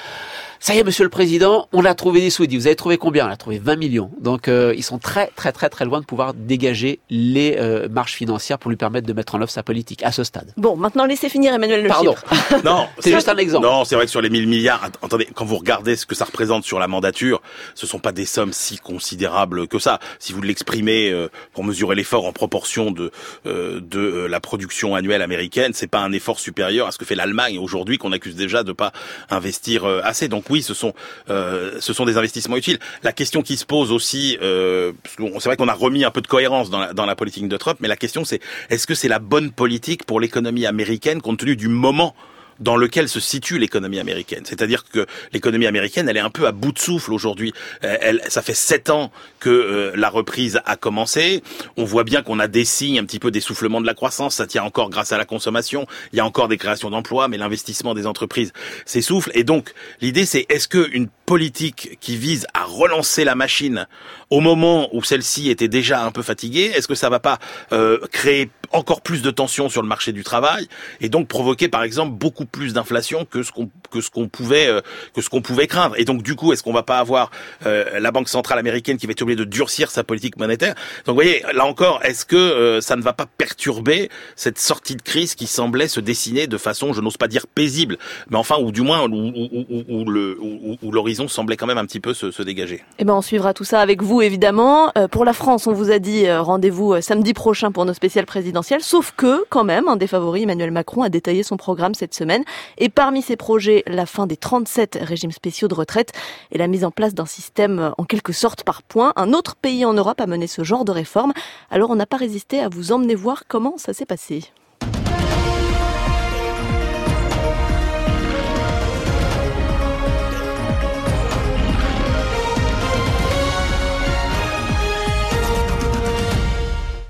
ça 0.64 0.75
y 0.75 0.78
est, 0.78 0.83
Monsieur 0.83 1.04
le 1.04 1.11
Président, 1.11 1.68
on 1.75 1.85
a 1.85 1.92
trouvé 1.92 2.23
des 2.23 2.30
sous. 2.30 2.44
Il 2.44 2.49
dit, 2.49 2.56
vous 2.56 2.66
avez 2.66 2.75
trouvé 2.75 2.97
combien? 2.97 3.26
On 3.26 3.30
a 3.30 3.37
trouvé 3.37 3.59
20 3.59 3.76
millions. 3.76 4.11
Donc, 4.18 4.49
euh, 4.49 4.73
ils 4.75 4.83
sont 4.83 4.97
très, 4.97 5.26
très, 5.37 5.52
très, 5.52 5.68
très 5.68 5.85
loin 5.85 6.00
de 6.00 6.06
pouvoir 6.06 6.33
dégager 6.33 7.00
les 7.11 7.56
euh, 7.59 7.87
marges 7.90 8.14
financières 8.14 8.59
pour 8.59 8.71
lui 8.71 8.78
permettre 8.78 9.06
de 9.06 9.12
mettre 9.12 9.35
en 9.35 9.42
œuvre 9.42 9.50
sa 9.50 9.62
politique 9.62 10.02
à 10.04 10.11
ce 10.11 10.25
stade. 10.25 10.54
Bon, 10.56 10.75
maintenant, 10.75 11.04
laissez 11.04 11.28
finir 11.28 11.52
Emmanuel 11.52 11.83
Le 11.83 11.88
Pardon. 11.88 12.14
non, 12.64 12.87
c'est 12.99 13.12
juste 13.12 13.28
un 13.28 13.37
exemple. 13.37 13.66
Non, 13.66 13.85
c'est 13.85 13.94
vrai 13.94 14.06
que 14.06 14.11
sur 14.11 14.23
les 14.23 14.30
1000 14.30 14.49
milliards, 14.49 14.83
attendez, 15.02 15.28
quand 15.35 15.44
vous 15.44 15.59
regardez 15.59 15.97
ce 15.97 16.06
que 16.06 16.14
ça 16.14 16.25
représente 16.25 16.64
sur 16.64 16.78
la 16.78 16.88
mandature, 16.88 17.42
ce 17.75 17.87
sont 17.87 17.99
pas 17.99 18.12
des 18.12 18.25
sommes 18.25 18.54
si 18.54 18.78
considérables 18.78 19.68
que 19.68 19.78
ça. 19.78 20.00
Si 20.18 20.33
vous 20.33 20.40
l'exprimez 20.40 21.11
euh, 21.11 21.28
pour 21.52 21.64
mesurer 21.64 21.94
l'effort 21.94 22.25
en 22.25 22.33
proportion 22.33 22.90
de 22.90 23.11
euh, 23.44 23.83
de 23.83 24.00
euh, 24.00 24.26
la 24.28 24.40
production 24.40 24.94
annuelle 24.94 25.21
américaine, 25.21 25.73
c'est 25.75 25.88
pas 25.88 26.00
un 26.00 26.12
effort 26.12 26.40
supérieur 26.40 26.87
à 26.87 26.90
ce 26.90 26.97
que 26.97 27.04
fait 27.04 27.14
l'Allemagne 27.14 27.59
aujourd'hui 27.59 27.99
qu'on 27.99 28.12
accuse 28.12 28.35
déjà 28.35 28.62
de 28.62 28.73
pas 28.73 28.92
investir 29.28 29.85
euh, 29.85 30.00
assez. 30.04 30.28
Donc 30.28 30.44
oui, 30.54 30.54
ce 30.63 30.75
sont 30.75 30.95
euh, 31.31 31.79
ce 31.81 31.93
sont 31.93 32.05
des 32.05 32.17
investissements 32.17 32.57
utiles. 32.57 32.79
La 33.03 33.13
question 33.13 33.43
qui 33.43 33.57
se 33.57 33.65
pose 33.65 33.93
aussi, 33.93 34.39
euh, 34.43 34.93
c'est 35.19 35.45
vrai 35.47 35.57
qu'on 35.57 35.69
a 35.69 35.75
remis 35.75 36.05
un 36.05 36.11
peu 36.11 36.21
de 36.21 36.27
cohérence 36.27 36.71
dans 36.71 36.81
la, 36.81 36.93
dans 36.93 37.07
la 37.07 37.17
politique 37.17 37.49
de 37.49 37.57
Trump, 37.57 37.79
mais 37.81 37.89
la 37.89 37.97
question 37.97 38.25
c'est 38.25 38.41
est-ce 38.71 38.87
que 38.87 38.95
c'est 38.95 39.09
la 39.09 39.19
bonne 39.19 39.51
politique 39.51 40.05
pour 40.05 40.21
l'économie 40.21 40.67
américaine 40.67 41.21
compte 41.21 41.39
tenu 41.39 41.57
du 41.57 41.69
moment 41.69 42.15
dans 42.61 42.77
lequel 42.77 43.09
se 43.09 43.21
situe 43.21 43.59
l'économie 43.59 43.99
américaine. 43.99 44.45
C'est-à-dire 44.45 44.85
que 44.85 45.07
l'économie 45.33 45.67
américaine, 45.67 46.09
elle 46.09 46.17
est 46.17 46.21
un 46.21 46.31
peu 46.31 46.47
à 46.47 46.53
bout 46.53 46.73
de 46.73 46.79
souffle 46.79 47.13
aujourd'hui. 47.13 47.53
Elle, 47.83 48.21
ça 48.29 48.43
fait 48.43 48.55
sept 48.55 48.91
ans 48.91 49.11
que 49.41 49.51
euh, 49.51 49.93
la 49.95 50.09
reprise 50.09 50.61
a 50.65 50.77
commencé. 50.77 51.43
On 51.77 51.85
voit 51.85 52.05
bien 52.05 52.23
qu'on 52.23 52.39
a 52.39 52.49
des 52.49 52.65
signes 52.65 52.99
un 52.99 53.05
petit 53.05 53.19
peu 53.19 53.31
d'essoufflement 53.31 53.81
de 53.81 53.87
la 53.87 53.95
croissance. 53.95 54.37
Ça 54.37 54.47
tient 54.47 54.65
encore 54.65 54.91
grâce 54.91 55.13
à 55.13 55.19
la 55.19 55.25
consommation. 55.25 55.87
Il 56.13 56.17
y 56.17 56.21
a 56.21 56.27
encore 56.27 56.49
des 56.49 56.57
créations 56.57 56.91
d'emplois, 56.91 57.29
mais 57.29 57.37
l'investissement 57.37 57.95
des 57.95 58.07
entreprises 58.07 58.53
s'essouffle. 58.85 59.31
Et 59.35 59.45
donc, 59.45 59.73
l'idée, 60.01 60.27
c'est 60.27 60.47
est-ce 60.49 60.69
qu'une 60.69 61.09
politique 61.27 61.99
qui 62.01 62.17
vise 62.17 62.47
à 62.55 62.65
relancer 62.65 63.25
la 63.25 63.35
machine 63.35 63.87
au 64.31 64.41
moment 64.41 64.89
où 64.93 65.03
celle-ci 65.03 65.51
était 65.51 65.69
déjà 65.69 66.05
un 66.05 66.11
peu 66.11 66.23
fatiguée, 66.23 66.73
est-ce 66.75 66.89
que 66.89 66.95
ça 66.95 67.09
va 67.09 67.21
pas 67.21 67.39
euh, 67.73 67.99
créer 68.11 68.51
encore 68.73 69.01
plus 69.01 69.23
de 69.23 69.31
tensions 69.31 69.69
sur 69.69 69.83
le 69.83 69.89
marché 69.89 70.13
du 70.13 70.25
travail 70.25 70.69
et 71.01 71.09
donc 71.09 71.29
provoquer 71.29 71.69
par 71.69 71.83
exemple 71.83 72.13
beaucoup 72.13 72.44
plus 72.45 72.73
d'inflation 72.73 73.25
que 73.25 73.43
ce 73.43 73.53
qu'on 73.53 73.71
que 73.91 74.01
ce 74.01 74.11
qu'on 74.11 74.29
pouvait 74.29 74.67
euh, 74.67 74.81
que 75.15 75.21
ce 75.21 75.31
qu'on 75.31 75.43
pouvait 75.43 75.67
craindre. 75.67 75.95
Et 75.99 76.05
donc 76.05 76.23
du 76.23 76.35
coup 76.35 76.53
est-ce 76.53 76.63
qu'on 76.63 76.73
va 76.73 76.83
pas 76.83 76.99
avoir 76.99 77.31
euh, 77.67 77.99
la 78.01 78.11
banque 78.11 78.29
centrale 78.29 78.59
américaine 78.59 78.97
qui 78.97 79.07
va 79.07 79.13
être 79.13 79.23
obligée 79.23 79.37
de 79.37 79.45
durcir 79.45 79.91
sa 79.91 80.05
politique 80.05 80.37
monétaire? 80.37 80.75
Donc 81.07 81.15
vous 81.15 81.23
voyez 81.23 81.45
là 81.55 81.65
encore 81.65 82.01
est-ce 82.05 82.25
que 82.25 82.37
euh, 82.37 82.81
ça 82.81 82.97
ne 82.97 83.03
va 83.03 83.13
pas 83.13 83.27
perturber 83.27 84.11
cette 84.37 84.59
sortie 84.59 84.97
de 84.97 85.03
crise 85.03 85.35
qui 85.35 85.47
semblait 85.47 85.89
se 85.89 86.01
dessiner 86.01 86.47
de 86.47 86.59
façon 86.59 86.93
je 86.93 87.01
n'ose 87.01 87.17
pas 87.17 87.29
dire 87.29 87.47
paisible 87.47 87.99
mais 88.31 88.37
enfin 88.37 88.57
ou 88.59 88.73
du 88.73 88.83
moins 88.83 89.03
où, 89.09 89.15
où, 89.15 89.67
où, 89.71 89.85
où 89.89 90.11
le 90.11 90.39
où, 90.41 90.91
l'horizon 90.91 91.29
semblait 91.29 91.57
quand 91.57 91.67
même 91.67 91.79
un 91.79 91.87
petit 91.87 92.01
peu 92.01 92.15
se, 92.15 92.31
se 92.31 92.43
dégager? 92.43 92.83
Eh 92.99 93.05
ben 93.05 93.15
on 93.15 93.23
suivra 93.23 93.55
tout 93.55 93.65
ça 93.65 93.81
avec 93.81 94.03
vous 94.03 94.23
évidemment. 94.23 94.93
Pour 95.11 95.25
la 95.25 95.33
France 95.33 95.67
on 95.67 95.73
vous 95.73 95.91
a 95.91 95.99
dit 95.99 96.31
rendez-vous 96.31 97.01
samedi 97.01 97.33
prochain 97.33 97.71
pour 97.73 97.85
nos 97.85 97.95
spéciales 97.95 98.27
présidentielles. 98.27 98.83
Sauf 98.83 99.13
que, 99.17 99.45
quand 99.49 99.65
même, 99.65 99.89
un 99.89 99.97
des 99.97 100.07
favoris, 100.07 100.43
Emmanuel 100.43 100.71
Macron, 100.71 101.03
a 101.03 101.09
détaillé 101.09 101.43
son 101.43 101.57
programme 101.57 101.95
cette 101.95 102.15
semaine. 102.15 102.34
Et 102.79 102.88
parmi 102.88 103.23
ses 103.23 103.37
projets, 103.37 103.83
la 103.87 104.07
fin 104.07 104.26
des 104.26 104.37
37 104.37 104.99
régimes 105.03 105.33
spéciaux 105.33 105.69
de 105.69 105.75
retraite 105.75 106.12
et 106.50 106.59
la 106.59 106.67
mise 106.67 106.85
en 106.85 106.91
place 106.91 107.14
d'un 107.14 107.26
système 107.26 107.93
en 107.99 108.05
quelque 108.05 108.33
sorte 108.33 108.64
par 108.64 108.83
points. 108.83 109.12
Un 109.17 109.33
autre 109.33 109.57
pays 109.57 109.85
en 109.85 109.93
Europe 109.93 110.21
a 110.21 110.26
mené 110.26 110.47
ce 110.47 110.64
genre 110.64 110.85
de 110.85 110.93
réforme. 110.93 111.33
Alors 111.71 111.91
on 111.91 111.97
n'a 111.97 112.07
pas 112.07 112.17
résisté 112.17 112.61
à 112.61 112.69
vous 112.69 112.93
emmener 112.93 113.14
voir 113.14 113.45
comment 113.47 113.76
ça 113.79 113.93
s'est 113.93 114.07
passé. 114.07 114.45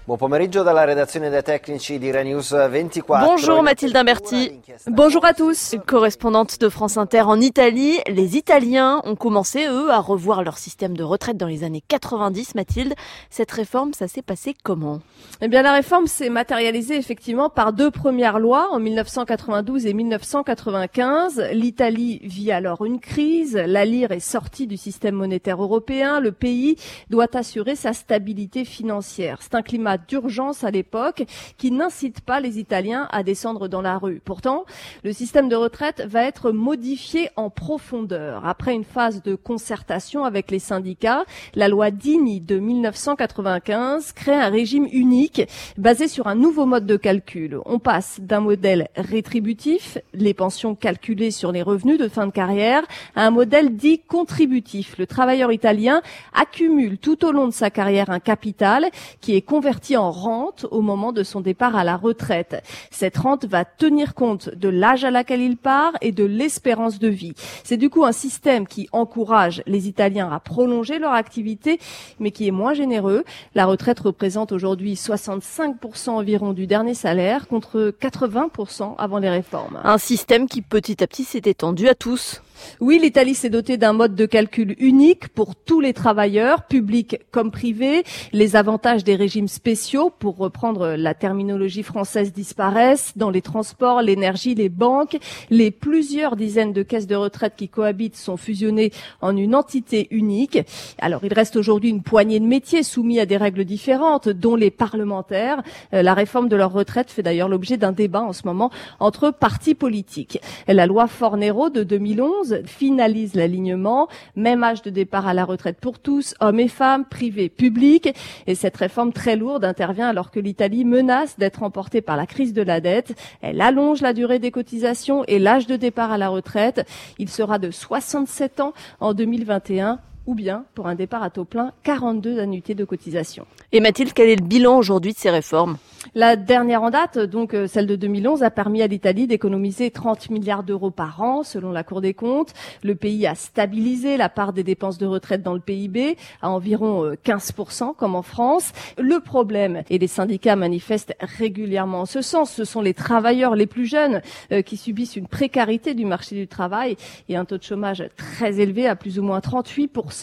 Buon 0.07 0.19
pomeriggio 0.19 0.63
dalla 0.63 0.85
redazione 0.85 1.31
dei 1.31 1.43
tecnici 1.43 1.99
di 1.99 2.11
Renews 2.11 2.51
24. 2.69 3.27
Bonjour 3.27 3.63
Mathilde 3.63 3.97
Imberti. 3.97 4.61
Bonjour 4.89 5.25
à 5.25 5.33
tous. 5.33 5.77
Correspondante 5.87 6.61
de 6.61 6.69
France 6.69 6.99
Inter 6.99 7.23
en 7.23 7.41
Italie, 7.41 8.01
les 8.09 8.37
Italiens 8.37 9.01
ont 9.05 9.17
commencé, 9.17 9.67
eux, 9.67 9.91
à 9.91 10.01
revoir 10.01 10.43
leur 10.43 10.59
système 10.59 10.95
de 10.95 11.03
retraite 11.03 11.39
dans 11.39 11.47
les 11.47 11.65
années 11.65 11.83
90. 11.89 12.55
Mathilde, 12.55 12.93
cette 13.31 13.51
réforme, 13.51 13.95
ça 13.95 14.07
s'est 14.07 14.21
passé 14.21 14.55
comment? 14.63 15.01
Eh 15.41 15.49
bien, 15.49 15.63
la 15.63 15.73
réforme 15.73 16.07
s'est 16.07 16.29
matérialisée 16.29 16.97
effectivement 16.97 17.49
par 17.49 17.73
deux 17.73 17.91
premières 17.91 18.39
lois 18.39 18.69
en 18.73 18.81
1992 18.81 19.87
et 19.87 19.95
1995. 19.95 21.49
L'Italie 21.53 22.21
vit 22.25 22.53
alors 22.53 22.85
une 22.85 23.01
crise. 23.01 23.55
La 23.57 23.87
lire 23.87 24.13
est 24.13 24.21
sortie 24.21 24.67
du 24.67 24.77
système 24.77 25.15
monétaire 25.15 25.63
européen. 25.63 26.21
Le 26.21 26.33
pays 26.33 26.77
doit 27.09 27.35
assurer 27.35 27.75
sa 27.75 27.95
stabilité 27.95 28.67
financière. 28.67 29.39
C'est 29.41 29.55
un 29.55 29.63
climat 29.63 29.94
d'urgence 29.99 30.65
à 30.65 30.71
l'époque 30.71 31.25
qui 31.59 31.71
n'incite 31.71 32.21
pas 32.21 32.41
les 32.41 32.59
Italiens 32.59 33.09
à 33.11 33.23
descendre 33.23 33.69
dans 33.69 33.83
la 33.83 33.99
rue. 33.99 34.21
Pourtant, 34.25 34.65
le 35.03 35.13
système 35.13 35.49
de 35.49 35.57
retraite 35.57 36.03
va 36.07 36.25
être 36.25 36.53
modifié 36.53 37.31
en 37.37 37.51
profondeur. 37.51 38.47
Après 38.47 38.75
une 38.75 38.85
phase 38.85 39.23
de 39.23 39.35
concertation 39.35 40.25
avec 40.25 40.51
les 40.51 40.59
syndicats, 40.59 41.25
la 41.55 41.69
loi 41.69 41.91
Dini 41.91 42.41
de 42.41 42.59
1995 42.59 44.13
crée 44.13 44.35
un 44.35 44.49
régime 44.49 44.87
unique 44.93 45.43
basé 45.77 46.09
sur 46.09 46.27
un 46.27 46.35
nouveau 46.35 46.67
mode 46.67 46.87
de 46.87 46.97
calcul. 46.97 47.59
On 47.67 47.79
passe 47.79 48.21
d'un 48.21 48.41
modèle 48.41 48.89
rétributif, 48.97 49.99
les 50.13 50.35
pensions 50.35 50.75
calculées 50.75 51.31
sur 51.31 51.53
les 51.53 51.63
revenus 51.63 51.99
de 51.99 52.09
fin 52.09 52.27
de 52.27 52.33
carrière, 52.33 52.83
à 53.15 53.27
un 53.27 53.31
modèle 53.31 53.77
dit 53.77 54.01
contributif. 54.01 54.97
Le 54.99 55.07
travailleur 55.07 55.53
italien 55.53 56.03
accumule 56.33 56.99
tout 56.99 57.25
au 57.25 57.33
long 57.33 57.47
de 57.47 57.53
sa 57.53 57.71
carrière 57.71 58.11
un 58.11 58.21
capital 58.21 58.89
qui 59.21 59.35
est 59.37 59.43
converti 59.43 59.84
en 59.93 60.11
rente 60.11 60.67
au 60.71 60.81
moment 60.81 61.13
de 61.13 61.23
son 61.23 61.41
départ 61.41 61.77
à 61.77 61.85
la 61.85 61.97
retraite. 61.97 62.63
Cette 62.91 63.19
rente 63.19 63.45
va 63.45 63.65
tenir 63.65 64.15
compte 64.15 64.49
de 64.55 64.69
l'âge 64.69 65.05
à 65.05 65.11
laquelle 65.11 65.41
il 65.41 65.57
part 65.57 65.93
et 66.01 66.13
de 66.13 66.25
l'espérance 66.25 66.99
de 66.99 67.09
vie. 67.09 67.35
C'est 67.63 67.77
du 67.77 67.91
coup 67.91 68.05
un 68.05 68.13
système 68.13 68.67
qui 68.67 68.89
encourage 68.93 69.63
les 69.67 69.89
Italiens 69.89 70.31
à 70.33 70.41
prolonger 70.41 70.99
leur 70.99 71.13
activité, 71.13 71.79
mais 72.19 72.31
qui 72.31 72.49
est 72.49 72.53
moins 72.53 72.75
généreux. 72.75 73.25
La 73.55 73.67
retraite 73.67 74.01
représente 74.01 74.53
aujourd'hui 74.53 74.95
65% 74.95 76.11
environ 76.11 76.53
du 76.53 76.67
dernier 76.67 76.95
salaire 76.95 77.47
contre 77.49 77.95
80% 78.01 78.95
avant 78.97 79.19
les 79.19 79.31
réformes. 79.31 79.81
Un 79.85 79.99
système 79.99 80.49
qui 80.49 80.63
petit 80.63 81.03
à 81.03 81.07
petit 81.07 81.25
s'est 81.25 81.43
étendu 81.45 81.89
à 81.89 81.95
tous. 81.95 82.41
Oui, 82.81 82.99
l'Italie 83.01 83.35
s'est 83.35 83.51
dotée 83.51 83.77
d'un 83.77 83.93
mode 83.93 84.15
de 84.15 84.27
calcul 84.27 84.75
unique 84.79 85.29
pour 85.29 85.57
tous 85.57 85.81
les 85.81 85.93
travailleurs, 85.93 86.67
publics 86.67 87.21
comme 87.31 87.51
privés. 87.51 88.05
Les 88.33 88.57
avantages 88.57 89.05
des 89.05 89.17
régimes 89.17 89.49
spéciaux, 89.49 90.11
pour 90.11 90.37
reprendre 90.37 90.95
la 90.97 91.15
terminologie 91.15 91.83
française, 91.83 92.33
disparaissent 92.33 93.13
dans 93.17 93.31
les 93.31 93.43
transports, 93.43 94.03
l'énergie, 94.03 94.55
les 94.55 94.69
banques. 94.69 95.19
Les 95.51 95.71
plusieurs 95.71 96.37
dizaines 96.37 96.73
de 96.73 96.83
caisses 96.83 97.07
de 97.07 97.17
retraite 97.17 97.55
qui 97.57 97.69
cohabitent 97.69 98.17
sont 98.17 98.37
fusionnées 98.37 98.93
en 99.21 99.37
une 99.37 99.55
entité 99.55 100.09
unique. 100.11 100.59
Alors, 100.99 101.25
il 101.25 101.33
reste 101.33 101.57
aujourd'hui 101.57 101.91
une 101.91 102.03
poignée 102.03 102.41
de 102.41 102.47
métiers 102.47 102.83
soumis 102.83 103.21
à 103.21 103.27
des 103.27 103.37
règles 103.37 103.65
différentes, 103.65 104.29
dont 104.29 104.57
les 104.57 104.71
parlementaires. 104.71 105.63
La 105.93 106.15
réforme 106.15 106.49
de 106.49 106.57
leur 106.57 106.73
retraite 106.73 107.11
fait 107.11 107.23
d'ailleurs 107.23 107.49
l'objet 107.49 107.77
d'un 107.77 107.93
débat 107.93 108.23
en 108.23 108.33
ce 108.33 108.43
moment 108.47 108.71
entre 109.01 109.31
partis 109.31 109.75
politiques. 109.75 110.41
La 110.67 110.87
loi 110.87 111.07
Fornero 111.07 111.71
de 111.71 111.83
2011 111.83 112.44
finalise 112.67 113.35
l'alignement, 113.35 114.09
même 114.37 114.63
âge 114.63 114.83
de 114.83 114.91
départ 114.91 115.27
à 115.27 115.35
la 115.35 115.45
retraite 115.45 115.79
pour 115.81 115.99
tous, 115.99 116.35
hommes 116.41 116.61
et 116.61 116.69
femmes, 116.69 117.05
privés, 117.05 117.49
publics. 117.49 118.15
Et 118.47 118.55
cette 118.55 118.77
réforme 118.77 119.13
très 119.13 119.37
lourde 119.37 119.65
intervient 119.65 120.09
alors 120.09 120.31
que 120.31 120.41
l'Italie 120.41 120.85
menace 120.85 121.39
d'être 121.39 121.63
emportée 121.63 122.01
par 122.01 122.17
la 122.17 122.27
crise 122.27 122.53
de 122.53 122.63
la 122.63 122.81
dette. 122.81 123.15
Elle 123.43 123.61
allonge 123.61 124.01
la 124.01 124.13
durée 124.13 124.39
des 124.39 124.51
cotisations 124.51 125.25
et 125.27 125.39
l'âge 125.39 125.67
de 125.67 125.77
départ 125.77 126.13
à 126.13 126.19
la 126.19 126.29
retraite. 126.29 126.87
Il 127.19 127.29
sera 127.29 127.59
de 127.59 127.71
67 127.71 128.61
ans 128.61 128.73
en 129.01 129.15
2021 129.15 129.99
ou 130.27 130.35
bien 130.35 130.65
pour 130.75 130.87
un 130.87 130.95
départ 130.95 131.23
à 131.23 131.31
taux 131.31 131.45
plein, 131.45 131.73
42 131.83 132.39
annuités 132.39 132.75
de 132.75 132.85
cotisation. 132.85 133.47
Et 133.73 133.81
Mathilde, 133.81 134.13
quel 134.15 134.29
est 134.29 134.37
le 134.37 134.47
bilan 134.47 134.77
aujourd'hui 134.77 135.13
de 135.13 135.19
ces 135.19 135.31
réformes? 135.31 135.77
La 136.15 136.37
dernière 136.37 136.83
en 136.83 136.91
date, 136.91 137.19
donc 137.19 137.55
euh, 137.55 137.67
celle 137.67 137.87
de 137.87 137.97
2011, 137.97 138.43
a 138.43 138.51
permis 138.51 138.83
à 138.83 138.87
l'Italie 138.87 139.27
d'économiser 139.27 139.91
30 139.91 140.31
milliards 140.31 140.63
d'euros 140.63 140.91
par 140.91 141.23
an, 141.23 141.43
selon 141.43 141.73
la 141.73 141.83
Cour 141.83 142.03
des 142.03 142.13
comptes. 142.13 142.53
Le 142.83 142.95
pays 142.95 143.27
a 143.27 143.35
stabilisé 143.35 144.17
la 144.17 144.29
part 144.29 144.53
des 144.53 144.63
dépenses 144.63 144.99
de 144.99 145.07
retraite 145.07 145.43
dans 145.43 145.55
le 145.55 145.61
PIB 145.61 146.17
à 146.43 146.51
environ 146.51 147.15
15%, 147.25 147.91
euh, 147.91 147.93
comme 147.97 148.15
en 148.15 148.23
France. 148.23 148.73
Le 148.99 149.19
problème, 149.21 149.83
et 149.89 149.99
les 149.99 150.07
syndicats 150.07 150.57
manifestent 150.57 151.15
régulièrement 151.21 152.03
en 152.03 152.07
ce 152.07 152.21
sens, 152.21 152.51
ce 152.53 152.65
sont 152.65 152.83
les 152.83 152.95
travailleurs 152.95 153.55
les 153.57 153.67
plus 153.67 153.87
jeunes 153.87 154.21
euh, 154.53 154.63
qui 154.63 154.77
subissent 154.77 155.17
une 155.17 155.27
précarité 155.27 155.95
du 155.95 156.05
marché 156.05 156.37
du 156.37 156.47
travail 156.47 156.97
et 157.29 157.37
un 157.37 157.45
taux 157.45 157.59
de 157.59 157.63
chômage 157.63 158.05
très 158.17 158.61
élevé 158.61 158.87
à 158.87 158.95
plus 158.95 159.19
ou 159.19 159.23
moins 159.23 159.39
38% 159.39 160.14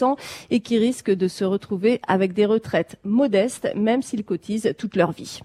et 0.50 0.60
qui 0.60 0.78
risquent 0.78 1.10
de 1.10 1.28
se 1.28 1.44
retrouver 1.44 2.00
avec 2.06 2.32
des 2.32 2.46
retraites 2.46 2.96
modestes, 3.04 3.68
même 3.74 4.02
s'ils 4.02 4.24
cotisent 4.24 4.74
toute 4.78 4.96
leur 4.96 5.12
vie. 5.12 5.40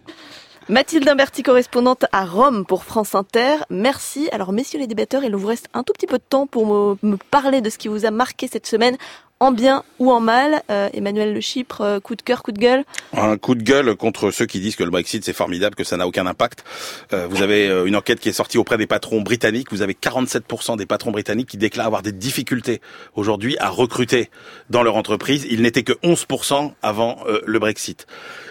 Mathilde 0.70 1.08
Imberti, 1.08 1.44
correspondante 1.44 2.06
à 2.12 2.26
Rome 2.26 2.66
pour 2.66 2.84
France 2.84 3.16
Inter. 3.16 3.56
Merci. 3.70 4.28
Alors, 4.34 4.52
messieurs 4.52 4.80
les 4.80 4.88
débatteurs, 4.88 5.24
il 5.24 5.34
vous 5.34 5.48
reste 5.48 5.70
un 5.74 5.84
tout 5.84 5.94
petit 5.94 6.08
peu 6.08 6.18
de 6.18 6.24
temps 6.28 6.46
pour 6.46 6.68
me, 6.68 6.98
me 7.04 7.16
parler 7.16 7.62
de 7.62 7.70
ce 7.70 7.78
qui 7.78 7.88
vous 7.88 8.06
a 8.06 8.12
marqué 8.12 8.50
cette 8.50 8.68
semaine 8.68 8.98
en 9.40 9.52
bien 9.52 9.84
ou 10.00 10.12
en 10.12 10.20
mal. 10.20 10.64
Euh, 10.72 10.90
Emmanuel 10.94 11.34
Le 11.34 11.42
Chypre, 11.42 11.82
euh, 11.82 12.00
coup 12.00 12.16
de 12.16 12.22
cœur, 12.22 12.44
coup 12.44 12.52
de 12.52 12.60
gueule 12.60 12.84
Un 13.14 13.38
coup 13.38 13.56
de 13.56 13.64
gueule 13.64 13.96
contre 13.96 14.32
ceux 14.32 14.46
qui 14.46 14.60
disent 14.60 14.76
que 14.76 14.84
le 14.84 14.90
Brexit 14.90 15.24
c'est 15.24 15.34
formidable, 15.34 15.76
que 15.76 15.84
ça 15.84 15.98
n'a 15.98 16.08
aucun 16.08 16.26
impact. 16.26 16.64
Euh, 17.14 17.28
vous 17.28 17.42
avez 17.42 17.68
une 17.86 17.96
enquête 17.96 18.20
qui 18.20 18.30
est 18.30 18.34
sortie 18.34 18.58
auprès 18.58 18.78
des 18.78 18.88
patrons 18.88 19.22
britanniques. 19.22 19.72
Vous 19.72 19.82
avez 19.82 19.94
47% 19.94 20.78
des 20.78 20.86
patrons 20.86 21.12
britanniques 21.12 21.50
qui 21.50 21.58
déclarent 21.58 21.88
avoir 21.88 22.02
des 22.02 22.12
difficultés 22.12 22.82
aujourd'hui 23.16 23.58
à 23.60 23.70
recruter 23.70 24.30
dans 24.70 24.84
leur 24.84 24.96
entreprise. 24.96 25.46
Il 25.50 25.62
n'était 25.62 25.84
que 25.84 25.94
11% 26.04 26.72
avant 26.82 27.20
le 27.46 27.60
Brexit. 27.60 28.08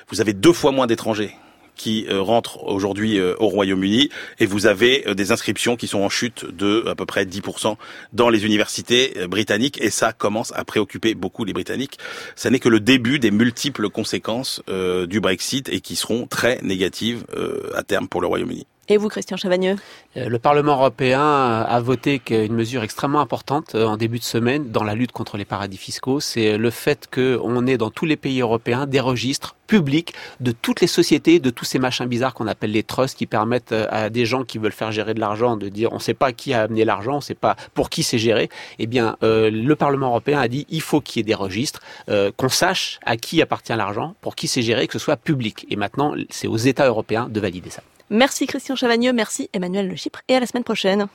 Vous 0.09 0.21
avez 0.21 0.33
deux 0.33 0.53
fois 0.53 0.73
moins 0.73 0.87
d'étrangers 0.87 1.35
qui 1.77 2.07
euh, 2.09 2.21
rentrent 2.21 2.65
aujourd'hui 2.65 3.19
euh, 3.19 3.35
au 3.39 3.49
Royaume-Uni 3.49 4.09
et 4.41 4.47
vous 4.47 4.67
avez 4.67 5.07
euh, 5.07 5.15
des 5.15 5.31
inscriptions 5.31 5.77
qui 5.77 5.87
sont 5.87 6.01
en 6.01 6.09
chute 6.09 6.45
de 6.45 6.85
à 6.89 6.95
peu 6.95 7.07
près 7.07 7.25
10% 7.25 7.77
dans 8.13 8.31
les 8.31 8.45
universités 8.45 9.27
britanniques 9.29 9.81
et 9.81 9.91
ça 9.91 10.13
commence 10.13 10.53
à 10.57 10.65
préoccuper 10.65 11.15
beaucoup 11.15 11.45
les 11.45 11.53
Britanniques. 11.53 11.99
Ça 12.35 12.51
n'est 12.51 12.59
que 12.59 12.69
le 12.69 12.81
début 12.81 13.19
des 13.19 13.31
multiples 13.31 13.89
conséquences 13.91 14.63
du 15.09 15.21
Brexit 15.21 15.69
et 15.69 15.81
qui 15.81 15.97
seront 15.97 16.27
très 16.27 16.61
négatives 16.63 17.25
à 17.75 17.83
terme 17.83 18.09
pour 18.09 18.21
le 18.21 18.27
Royaume-Uni. 18.27 18.67
Et 18.89 18.99
vous, 18.99 19.09
Christian 19.09 19.37
Chavagneux? 19.37 19.75
Euh, 20.17 20.29
Le 20.29 20.39
Parlement 20.39 20.75
européen 20.75 21.21
a 21.21 21.81
voté 21.81 22.23
une 22.31 22.55
mesure 22.55 22.85
extrêmement 22.85 23.21
importante 23.21 23.75
euh, 23.75 23.85
en 23.85 23.97
début 23.97 24.21
de 24.21 24.25
semaine 24.25 24.71
dans 24.71 24.85
la 24.85 24.95
lutte 24.95 25.11
contre 25.11 25.37
les 25.37 25.45
paradis 25.45 25.77
fiscaux. 25.77 26.21
C'est 26.21 26.57
le 26.57 26.71
fait 26.71 27.09
qu'on 27.13 27.67
ait 27.67 27.79
dans 27.79 27.91
tous 27.91 28.05
les 28.05 28.17
pays 28.17 28.41
européens 28.41 28.87
des 28.87 29.01
registres 29.01 29.57
publics 29.67 30.15
de 30.39 30.53
toutes 30.53 30.81
les 30.81 30.87
sociétés, 30.87 31.41
de 31.41 31.51
tous 31.51 31.65
ces 31.65 31.81
machins 31.81 32.07
bizarres 32.07 32.33
qu'on 32.33 32.47
appelle 32.47 32.71
les 32.71 32.85
trusts, 32.85 33.19
qui 33.19 33.27
permettent 33.27 33.73
euh, 33.73 33.89
à 33.91 34.09
des 34.09 34.25
gens 34.25 34.45
qui 34.45 34.59
veulent 34.59 34.71
faire 34.71 34.93
gérer 34.93 35.15
de 35.15 35.21
l'argent 35.21 35.57
de 35.57 35.69
dire 35.69 35.91
on 35.91 35.97
ne 35.97 36.01
sait 36.01 36.15
pas 36.15 36.31
qui 36.31 36.55
a 36.55 36.63
amené 36.63 36.85
l'argent, 36.85 37.15
on 37.15 37.17
ne 37.17 37.21
sait 37.21 37.35
pas 37.35 37.57
pour 37.75 37.91
qui 37.91 38.05
c'est 38.05 38.19
géré. 38.19 38.49
Eh 38.79 38.87
bien, 38.87 39.17
le 39.23 39.75
Parlement 39.75 40.09
européen 40.09 40.39
a 40.39 40.47
dit 40.47 40.65
il 40.69 40.81
faut 40.81 41.01
qu'il 41.01 41.19
y 41.19 41.21
ait 41.21 41.25
des 41.25 41.35
registres, 41.35 41.81
qu'on 42.37 42.49
sache 42.49 43.01
à 43.05 43.17
qui 43.17 43.43
appartient 43.43 43.75
l'argent, 43.75 44.15
pour 44.21 44.37
qui 44.37 44.47
c'est 44.47 44.63
géré, 44.63 44.87
que 44.87 44.93
ce 44.93 44.99
soit 44.99 45.17
public. 45.17 45.67
Et 45.71 45.77
maintenant, 45.77 46.15
c'est 46.31 46.47
aux 46.47 46.57
États 46.57 46.87
européens 46.87 47.29
de 47.29 47.41
valider 47.41 47.71
ça. 47.71 47.83
Merci 48.11 48.47
Christian 48.47 48.77
Chavagneux, 48.77 49.13
merci 49.13 49.51
Emmanuel 49.53 49.89
Le 49.89 49.97
Chypre 49.97 50.23
et 50.29 50.37
à 50.37 50.41
la 50.41 50.47
semaine 50.47 50.63
prochaine. 50.63 51.09